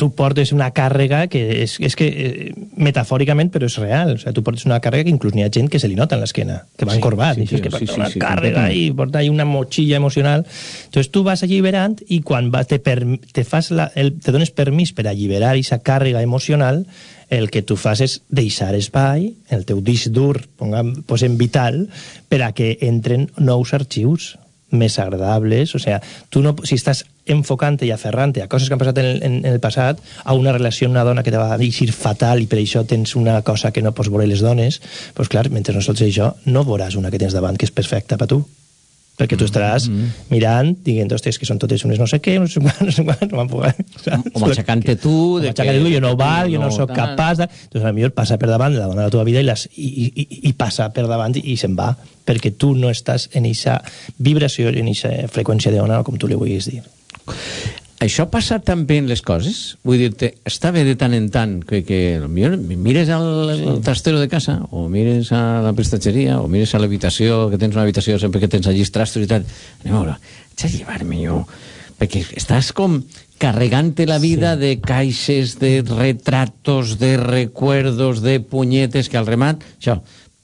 tu 0.00 0.10
portes 0.16 0.52
una 0.56 0.70
càrrega 0.72 1.26
que 1.28 1.40
és, 1.62 1.74
és 1.84 1.96
que 1.98 2.06
eh, 2.08 2.52
metafòricament 2.80 3.50
però 3.52 3.68
és 3.68 3.76
real. 3.82 4.14
O 4.16 4.20
sea, 4.22 4.32
tu 4.32 4.44
portes 4.46 4.64
una 4.64 4.80
càrrega 4.80 5.04
que 5.08 5.12
inclús 5.12 5.34
n'hi 5.36 5.44
ha 5.44 5.50
gent 5.52 5.68
que 5.68 5.80
se 5.82 5.90
li 5.90 5.98
nota 5.98 6.16
en 6.16 6.24
l'esquena, 6.24 6.62
que 6.76 6.88
va 6.88 6.94
Sí, 6.96 7.00
encorbat. 7.02 7.36
sí, 7.36 7.44
això 7.44 7.58
és 7.58 7.60
sí, 7.60 7.64
que 7.66 7.70
sí, 7.70 7.76
porta 7.76 7.92
sí, 7.92 8.00
una 8.00 8.08
sí, 8.10 8.22
càrrega 8.22 8.64
completament. 8.64 8.80
i 8.80 8.96
porta 8.96 9.24
una 9.30 9.44
motxilla 9.44 10.00
emocional. 10.00 10.46
Entonces 10.86 11.12
tu 11.12 11.22
vas 11.26 11.44
alliberant 11.44 12.00
i 12.08 12.22
quan 12.24 12.48
va, 12.54 12.64
te, 12.64 12.80
per, 12.80 12.98
te, 13.32 13.44
fas 13.44 13.70
la, 13.70 13.90
el, 13.94 14.14
te 14.20 14.32
dones 14.32 14.50
permís 14.56 14.94
per 14.96 15.06
alliberar 15.08 15.52
aquesta 15.52 15.82
càrrega 15.84 16.22
emocional, 16.24 16.86
el 17.30 17.50
que 17.52 17.62
tu 17.62 17.76
fas 17.78 18.00
és 18.02 18.16
deixar 18.28 18.72
espai, 18.74 19.34
el 19.54 19.68
teu 19.68 19.84
disc 19.84 20.08
dur, 20.10 20.40
pongam, 20.58 20.96
posem 21.06 21.36
vital, 21.38 21.84
per 22.28 22.40
a 22.42 22.50
que 22.56 22.72
entren 22.82 23.28
nous 23.38 23.74
arxius 23.76 24.32
més 24.70 24.98
agradables, 24.98 25.74
o 25.74 25.78
sea, 25.82 26.00
tu 26.30 26.42
no, 26.42 26.54
si 26.64 26.76
estàs 26.78 27.04
enfocant 27.30 27.78
i 27.86 27.90
aferrant 27.94 28.32
a 28.42 28.46
coses 28.50 28.68
que 28.68 28.74
han 28.74 28.80
passat 28.82 28.98
en, 28.98 29.06
el- 29.06 29.22
en, 29.22 29.34
en 29.44 29.52
el 29.52 29.60
passat, 29.60 29.98
a 30.24 30.34
una 30.34 30.52
relació 30.52 30.88
amb 30.88 30.96
una 30.96 31.04
dona 31.04 31.22
que 31.22 31.30
te 31.34 31.38
va 31.40 31.56
deixar 31.58 31.90
fatal 31.94 32.42
i 32.42 32.46
per 32.50 32.58
això 32.60 32.84
tens 32.86 33.16
una 33.16 33.40
cosa 33.42 33.70
que 33.72 33.82
no 33.82 33.92
pots 33.92 34.10
veure 34.10 34.26
les 34.30 34.40
dones, 34.44 34.80
doncs 35.16 35.28
clar, 35.32 35.48
mentre 35.50 35.74
no 35.74 35.82
sols 35.82 36.02
això, 36.06 36.32
no 36.46 36.64
veuràs 36.64 36.96
una 36.98 37.10
que 37.10 37.18
tens 37.18 37.34
davant 37.36 37.56
que 37.58 37.66
és 37.68 37.74
perfecta 37.74 38.18
per 38.18 38.26
tu 38.30 38.44
perquè 39.20 39.36
tu 39.36 39.44
estaràs 39.44 39.86
mirant, 40.32 40.72
dient, 40.86 41.10
hòstia, 41.12 41.36
que 41.36 41.46
són 41.48 41.60
totes 41.60 41.84
unes 41.84 42.00
no 42.00 42.06
sé 42.08 42.18
què, 42.24 42.38
no 42.40 42.48
sé 42.48 42.62
quan, 42.64 42.74
no 42.88 42.92
sé 42.96 43.04
quan, 43.04 43.20
no 43.30 43.36
van 43.42 43.50
poder... 43.52 43.74
O 44.32 44.40
matxacant-te 44.46 44.96
tu, 45.02 45.12
O 45.36 45.40
de 45.44 45.50
matxacant 45.52 45.76
que- 45.76 45.84
tu, 45.84 45.92
jo 45.92 46.00
no 46.00 46.14
val, 46.16 46.48
jo 46.50 46.58
no 46.62 46.70
no 46.70 46.74
sóc 46.74 46.88
tal. 46.94 46.96
capaç 47.12 47.42
de... 47.44 47.48
Doncs 47.74 47.84
potser 47.90 48.10
passa 48.16 48.38
per 48.40 48.48
davant 48.48 48.72
la 48.78 48.86
dona 48.88 49.02
de 49.04 49.10
la 49.10 49.12
teva 49.12 49.26
vida 49.28 49.42
i, 49.44 49.46
les, 49.46 49.66
i, 49.76 49.90
i, 50.24 50.26
i 50.48 50.52
passa 50.56 50.88
per 50.96 51.04
davant 51.10 51.36
i, 51.36 51.44
i 51.52 51.56
se'n 51.60 51.76
va, 51.76 51.92
perquè 52.26 52.54
tu 52.56 52.72
no 52.78 52.88
estàs 52.90 53.28
en 53.36 53.44
eixa 53.50 53.76
vibració, 54.18 54.72
en 54.72 54.88
eixa 54.88 55.12
freqüència 55.28 55.70
d'ona, 55.74 56.00
o 56.00 56.06
com 56.08 56.16
tu 56.18 56.26
li 56.30 56.38
vulguis 56.40 56.70
dir. 56.72 56.80
Això 58.00 58.24
passa 58.32 58.56
també 58.64 58.96
en 58.96 59.10
les 59.10 59.20
coses? 59.20 59.76
Vull 59.84 60.00
dir-te, 60.00 60.30
està 60.48 60.70
bé 60.72 60.86
de 60.88 60.94
tant 60.96 61.12
en 61.12 61.26
tant 61.32 61.58
que, 61.60 61.82
que 61.84 61.98
potser 62.32 62.56
mires 62.80 63.10
al 63.12 63.50
el 63.52 63.82
trastero 63.84 64.22
de 64.22 64.28
casa, 64.32 64.56
o 64.72 64.86
mires 64.88 65.28
a 65.36 65.60
la 65.60 65.74
prestatgeria, 65.76 66.38
o 66.40 66.48
mires 66.48 66.72
a 66.74 66.80
l'habitació, 66.80 67.50
que 67.52 67.58
tens 67.60 67.76
una 67.76 67.84
habitació 67.84 68.16
sempre 68.18 68.40
que 68.40 68.48
tens 68.48 68.70
allí 68.70 68.86
trastos 68.88 69.26
i 69.26 69.28
tal. 69.28 69.44
Anem 69.82 69.92
a 69.92 69.98
veure, 69.98 70.16
haig 70.56 70.64
de 70.64 70.78
llevar-me 70.78 71.20
jo... 71.26 71.44
Perquè 72.00 72.22
estàs 72.40 72.70
com 72.72 72.94
carregant 73.36 73.90
la 74.08 74.16
vida 74.16 74.54
sí. 74.54 74.60
de 74.62 74.70
caixes, 74.80 75.58
de 75.60 75.82
retratos, 75.84 76.94
de 76.96 77.18
recuerdos, 77.20 78.22
de 78.24 78.38
punyetes, 78.40 79.10
que 79.12 79.20
al 79.20 79.28
remat, 79.28 79.60
això, 79.76 79.98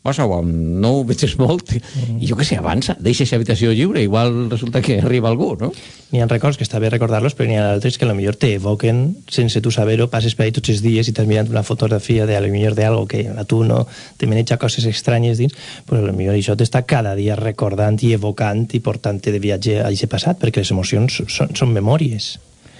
posa-ho, 0.07 0.39
no 0.47 0.93
ho 1.01 1.05
veig 1.09 1.25
molt, 1.43 1.75
Mm. 1.77 2.21
i 2.23 2.27
jo 2.31 2.37
què 2.39 2.45
sé, 2.47 2.57
avança, 2.61 2.95
deixa 3.01 3.25
aquesta 3.25 3.37
habitació 3.41 3.73
lliure, 3.75 4.01
igual 4.07 4.47
resulta 4.51 4.81
que 4.83 5.01
arriba 5.03 5.29
algú, 5.29 5.57
no? 5.61 5.73
N'hi 6.13 6.21
ha 6.23 6.27
records 6.31 6.57
que 6.57 6.63
està 6.65 6.79
bé 6.79 6.89
recordar-los, 6.93 7.35
però 7.35 7.49
n'hi 7.51 7.57
ha 7.59 7.73
altres 7.75 7.99
que 7.99 8.07
potser 8.07 8.37
t'evoquen 8.39 9.01
sense 9.29 9.61
tu 9.61 9.73
saber-ho, 9.75 10.07
passes 10.09 10.35
per 10.39 10.47
ahí 10.47 10.53
tots 10.55 10.71
els 10.71 10.83
dies 10.85 11.09
i 11.09 11.13
estàs 11.13 11.27
mirant 11.27 11.51
una 11.51 11.65
fotografia 11.67 12.27
de, 12.27 12.37
a 12.37 12.41
lo 12.41 12.49
millor 12.53 12.75
d'algo 12.79 13.07
que 13.11 13.27
a 13.29 13.45
tu 13.45 13.65
no 13.65 13.87
te 14.17 14.27
maneja 14.31 14.57
coses 14.57 14.85
estranyes 14.87 15.39
dins, 15.43 15.55
però 15.89 15.99
a 15.99 16.07
lo 16.07 16.13
millor 16.15 16.37
això 16.39 16.55
t'està 16.57 16.85
cada 16.87 17.15
dia 17.19 17.35
recordant 17.37 17.99
i 18.07 18.13
evocant 18.15 18.69
i 18.73 18.81
portant-te 18.81 19.33
de 19.35 19.41
viatge 19.43 19.81
a 19.83 19.89
aquest 19.91 20.07
passat, 20.13 20.39
perquè 20.39 20.63
les 20.63 20.71
emocions 20.71 21.23
són, 21.27 21.51
són 21.57 21.73
memòries. 21.75 22.37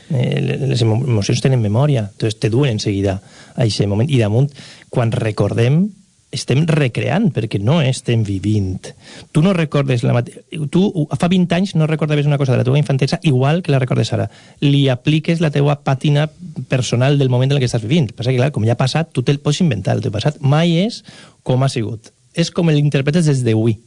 Eh, 0.09 0.39
les 0.71 0.83
emo- 0.85 1.03
emocions 1.03 1.41
tenen 1.43 1.59
memòria, 1.61 2.05
entonces 2.13 2.39
te 2.39 2.49
duen 2.49 2.77
en 2.77 2.79
seguida 2.79 3.17
a 3.57 3.63
aquest 3.65 3.89
moment. 3.91 4.09
I 4.09 4.21
damunt, 4.23 4.53
quan 4.89 5.11
recordem, 5.11 5.89
estem 6.37 6.65
recreant, 6.69 7.31
perquè 7.35 7.59
no 7.63 7.79
estem 7.83 8.23
vivint. 8.27 8.91
Tu 9.33 9.43
no 9.45 9.55
recordes 9.57 10.05
la 10.07 10.15
mate... 10.17 10.45
Tu 10.73 10.83
fa 11.17 11.31
20 11.33 11.57
anys 11.57 11.75
no 11.77 11.89
recordaves 11.91 12.29
una 12.29 12.39
cosa 12.39 12.55
de 12.55 12.61
la 12.61 12.69
teva 12.69 12.79
infantesa 12.81 13.21
igual 13.23 13.63
que 13.63 13.75
la 13.75 13.81
recordes 13.83 14.13
ara. 14.13 14.29
Li 14.63 14.87
apliques 14.93 15.43
la 15.43 15.51
teua 15.55 15.79
pàtina 15.87 16.29
personal 16.71 17.19
del 17.19 17.33
moment 17.33 17.57
en 17.57 17.63
que 17.63 17.69
estàs 17.69 17.85
vivint. 17.85 18.13
Passa 18.17 18.31
que, 18.31 18.41
clar, 18.41 18.53
com 18.55 18.67
ja 18.69 18.77
ha 18.77 18.81
passat, 18.81 19.11
tu 19.13 19.25
te'l 19.27 19.41
pots 19.43 19.65
inventar. 19.65 19.97
El 19.97 20.05
teu 20.05 20.15
passat 20.15 20.39
mai 20.41 20.77
és 20.85 21.03
com 21.47 21.65
ha 21.65 21.73
sigut. 21.73 22.13
És 22.37 22.53
com 22.53 22.69
l'interpretes 22.69 23.27
des 23.29 23.43
d'avui. 23.47 23.79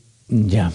Ja. 0.49 0.69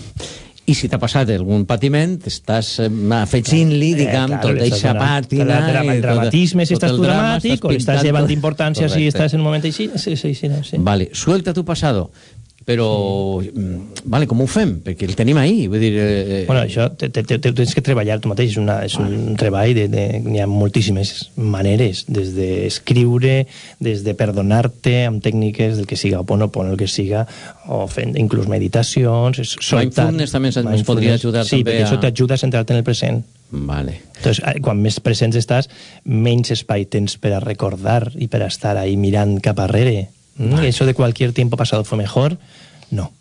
I 0.66 0.72
si 0.72 0.88
t'ha 0.88 0.96
passat 0.96 1.28
algun 1.28 1.66
patiment, 1.68 2.14
estàs 2.24 2.68
eh, 2.80 2.88
afegint-li, 3.18 3.90
diguem, 3.98 4.32
Eh, 4.32 4.38
tot 4.40 4.56
d'eixa 4.56 4.94
pàtina... 4.96 5.58
El, 5.60 5.74
i 5.74 5.88
el 5.88 5.98
tot- 5.98 6.06
dramatisme, 6.06 6.64
si 6.64 6.72
tot 6.72 6.78
estàs 6.86 6.94
tu 6.96 7.02
drama, 7.04 7.26
dramàtic, 7.34 7.64
o 7.68 7.72
li 7.74 7.76
estàs 7.82 8.02
llevant 8.06 8.24
tot. 8.24 8.32
importància 8.32 8.88
si 8.88 9.06
estàs 9.10 9.34
en 9.36 9.42
un 9.42 9.44
moment 9.44 9.64
així. 9.68 9.90
Sí, 10.00 10.16
sí, 10.16 10.32
sí, 10.34 10.48
no, 10.48 10.62
sí. 10.64 10.78
Vale, 10.80 11.10
suelta 11.12 11.52
tu 11.52 11.66
pasado. 11.68 12.10
Però, 12.64 13.42
mm, 13.44 14.04
vale, 14.08 14.26
com 14.26 14.40
ho 14.40 14.46
fem? 14.48 14.78
Perquè 14.80 15.04
el 15.04 15.14
tenim 15.18 15.36
ahí, 15.36 15.66
vull 15.68 15.82
dir... 15.82 15.92
Eh, 16.00 16.44
Bueno, 16.46 16.62
això 16.64 16.86
te, 16.96 17.10
te, 17.12 17.22
te, 17.22 17.36
te 17.38 17.52
tens 17.52 17.74
que 17.76 17.82
treballar 17.84 18.16
tu 18.24 18.30
mateix, 18.30 18.54
és, 18.54 18.56
una, 18.56 18.78
és 18.86 18.94
un 18.96 19.36
treball, 19.36 19.74
de, 19.76 19.84
de, 19.92 20.04
n'hi 20.24 20.40
ha 20.40 20.46
moltíssimes 20.48 21.10
maneres, 21.36 22.06
des 22.08 22.32
d'escriure, 22.36 23.46
des 23.84 24.02
de 24.06 24.14
perdonar-te 24.16 25.04
amb 25.10 25.22
tècniques 25.24 25.76
del 25.76 25.86
que 25.86 25.96
siga, 26.00 26.20
o 26.20 26.24
ponopono, 26.24 26.72
el 26.72 26.80
que 26.80 26.88
siga, 26.88 27.26
o 27.68 27.84
fent 27.88 28.16
inclús 28.20 28.48
meditacions, 28.48 29.42
soltar. 29.60 30.08
Mindfulness 30.08 30.32
també 30.32 30.50
ens- 30.78 30.86
podria 30.88 31.14
ajudar 31.20 31.44
sí, 31.44 31.58
també 31.60 31.70
perquè 31.70 31.84
això 31.86 31.98
a- 31.98 32.04
t'ajuda 32.06 32.34
a 32.34 32.38
centrar-te 32.38 32.72
en 32.72 32.78
el 32.80 32.84
present. 32.84 33.22
Vale. 33.50 34.00
Entonces, 34.16 34.42
eh, 34.44 34.58
quan 34.64 34.80
més 34.82 34.98
presents 35.04 35.36
estàs, 35.36 35.68
menys 36.04 36.50
espai 36.50 36.86
tens 36.90 37.18
per 37.20 37.34
a 37.36 37.40
recordar 37.40 38.10
i 38.16 38.26
per 38.26 38.42
a 38.42 38.46
estar 38.48 38.76
ahí 38.80 38.96
mirant 38.96 39.36
cap 39.44 39.60
arrere. 39.60 40.08
Mm? 40.36 40.64
Eso 40.64 40.86
de 40.86 40.94
cualquier 40.94 41.32
tiempo 41.32 41.56
pasado 41.56 41.84
fue 41.84 41.98
mejor, 41.98 42.38
no. 42.90 43.12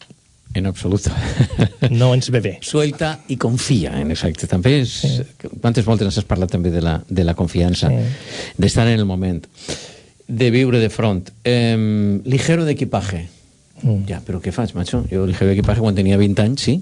En 0.53 0.65
absoluto. 0.67 1.09
No 1.89 2.13
ens 2.13 2.29
ve 2.29 2.39
bé. 2.39 2.57
Suelta 2.61 3.19
i 3.27 3.35
confia, 3.37 3.99
en 3.99 4.11
efecte. 4.13 4.47
També 4.47 4.77
és... 4.81 4.91
Sí. 5.01 5.49
Quantes 5.61 5.83
voltes 5.85 6.15
has 6.17 6.25
parlat 6.29 6.51
també 6.53 6.71
de 6.71 6.81
la, 6.81 6.99
de 7.09 7.23
la 7.25 7.33
confiança, 7.35 7.89
Sí. 7.89 8.53
d'estar 8.57 8.85
en 8.87 8.99
el 8.99 9.05
moment, 9.05 9.41
de 10.27 10.51
viure 10.51 10.79
de 10.79 10.89
front. 10.89 11.29
Eh, 11.43 12.21
ligero 12.25 12.65
d'equipaje. 12.65 13.27
Mm. 13.81 14.05
Ja, 14.07 14.21
però 14.23 14.39
què 14.39 14.53
faig, 14.55 14.71
macho? 14.77 15.03
Jo 15.11 15.25
ligero 15.27 15.49
d'equipaje 15.51 15.81
quan 15.83 15.95
tenia 15.97 16.17
20 16.17 16.41
anys, 16.45 16.61
sí. 16.69 16.77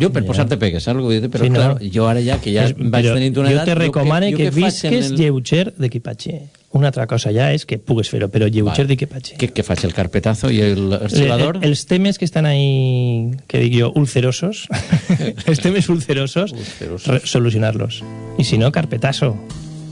Jo 0.00 0.10
per 0.10 0.22
Ja. 0.22 0.26
posar-te 0.26 0.56
pegues, 0.56 0.82
saps 0.82 0.96
el 0.96 1.02
que 1.02 1.06
vull 1.06 1.20
dir? 1.22 1.30
Però 1.30 1.44
Sí, 1.44 1.50
no. 1.50 1.60
clar, 1.60 1.78
jo 1.94 2.08
ara 2.08 2.20
ja, 2.20 2.40
que 2.40 2.52
ja 2.52 2.64
És- 2.64 2.74
vaig 2.76 3.04
tenint 3.06 3.36
una 3.38 3.48
jo 3.50 3.54
edat... 3.54 3.64
te 3.66 3.74
recomane 3.76 4.32
jo 4.32 4.36
que, 4.38 4.50
faig 4.50 4.56
en 4.58 4.64
visques 4.64 5.10
el- 5.12 5.16
lleuger 5.16 5.72
d'equipatge. 5.78 6.40
Una 6.74 6.88
altra 6.88 7.06
cosa 7.06 7.30
ja 7.32 7.52
és 7.54 7.64
que 7.64 7.78
pugues 7.78 8.08
fer-ho, 8.10 8.26
però 8.28 8.48
lleuger 8.50 8.64
Vale. 8.84 8.88
d'equipatge. 8.88 9.36
Què, 9.38 9.52
què 9.54 9.62
faig, 9.62 9.84
el 9.84 9.94
carpetazo 9.94 10.50
i 10.50 10.60
el 10.60 10.92
arxilador? 10.92 11.58
Eh, 11.62 11.68
Els 11.68 11.86
temes 11.86 12.18
que 12.18 12.24
estan 12.24 12.46
ahí, 12.46 13.30
que 13.46 13.58
dic 13.60 13.78
jo, 13.78 13.92
ulcerosos, 13.94 14.66
els 15.46 15.60
temes 15.60 15.88
ulcerosos, 15.88 16.50
Ulcerosos. 16.52 17.22
solucionar-los. 17.30 18.02
I 18.38 18.42
si 18.44 18.58
no, 18.58 18.72
carpetazo. 18.72 19.36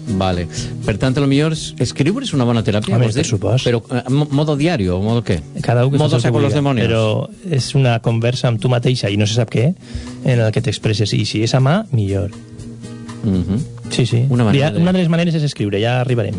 Vale. 0.09 0.47
Per 0.85 0.97
tant, 0.99 1.15
el 1.17 1.27
millor 1.31 1.53
és 1.55 1.75
escriure 1.79 2.25
és 2.27 2.33
una 2.35 2.45
bona 2.45 2.62
teràpia. 2.67 2.97
Home, 2.97 3.07
dir? 3.07 3.15
per 3.23 3.25
supost. 3.27 3.65
Però 3.67 3.81
eh, 3.91 4.03
mo- 4.11 4.27
modo 4.31 4.57
diario, 4.57 4.99
modo 5.01 5.23
què? 5.25 5.41
Cada 5.62 5.87
un 5.87 5.93
que 5.93 5.99
modo 5.99 6.19
con 6.21 6.43
los 6.43 6.53
demonios. 6.55 6.88
Però 6.88 7.29
és 7.51 7.75
una 7.79 7.99
conversa 8.03 8.49
amb 8.49 8.61
tu 8.61 8.69
mateixa 8.69 9.09
i 9.11 9.17
no 9.17 9.27
se 9.27 9.35
sap 9.38 9.51
què, 9.51 9.75
en 10.25 10.41
el 10.41 10.51
que 10.53 10.61
t'expresses. 10.61 11.12
I 11.15 11.25
si 11.25 11.43
és 11.47 11.55
a 11.55 11.61
mà, 11.61 11.85
millor. 11.93 12.31
Mhm. 13.23 13.62
Sí, 13.91 14.07
sí. 14.07 14.25
Una 14.29 14.45
manera 14.45 14.67
Ja- 14.69 14.73
de- 14.75 14.81
una 14.83 14.93
de 14.93 14.99
les 14.99 15.09
maneres 15.09 15.35
és 15.35 15.43
escriure, 15.45 15.81
ja 15.81 16.01
arribarem. 16.01 16.35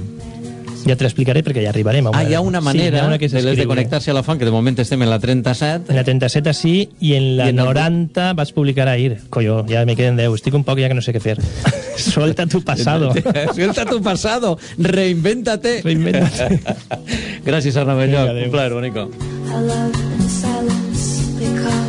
Ja 0.85 0.95
te 0.95 1.03
l'explicaré 1.05 1.43
perquè 1.43 1.63
ja 1.63 1.69
arribarem. 1.71 2.07
A 2.07 2.11
Ah, 2.13 2.23
hi 2.23 2.33
ha 2.33 2.41
una 2.41 2.61
manera 2.61 2.97
sí, 2.99 3.03
ha 3.03 3.07
una 3.07 3.17
que 3.17 3.27
de, 3.29 3.41
de 3.55 3.65
connectar-se 3.67 4.11
a 4.11 4.13
la 4.13 4.23
font, 4.23 4.37
que 4.39 4.45
de 4.45 4.51
moment 4.51 4.77
estem 4.79 5.01
en 5.01 5.09
la 5.09 5.19
37. 5.19 5.91
En 5.91 5.95
la 5.95 6.03
37 6.03 6.53
sí, 6.53 6.89
i 6.99 7.13
en 7.15 7.37
la 7.37 7.45
I 7.47 7.49
en 7.49 7.59
el- 7.59 7.65
90 7.65 8.33
vaig 8.33 8.53
publicar 8.53 8.87
ahir. 8.89 9.17
Collo, 9.29 9.65
ja 9.69 9.85
me 9.85 9.95
queden 9.95 10.17
10. 10.17 10.33
Estic 10.35 10.53
un 10.53 10.63
poc 10.63 10.79
ja 10.79 10.87
que 10.89 10.93
no 10.95 11.01
sé 11.01 11.13
què 11.13 11.19
fer. 11.21 11.37
Suelta 11.97 12.45
tu 12.47 12.61
pasado. 12.63 13.13
Suelta 13.55 13.85
tu 13.85 14.01
pasado, 14.01 14.57
reinvéntate. 14.77 15.81
Reinvéntate. 15.83 16.59
Gràcies, 17.45 17.75
Arna 17.77 17.95
Belloc. 17.95 18.29
Un 18.45 18.51
plaer, 18.51 18.73
bonico. 18.73 19.09
I 19.09 19.59
love 19.61 19.93
in 20.19 20.29
silence 20.29 21.21
because 21.39 21.82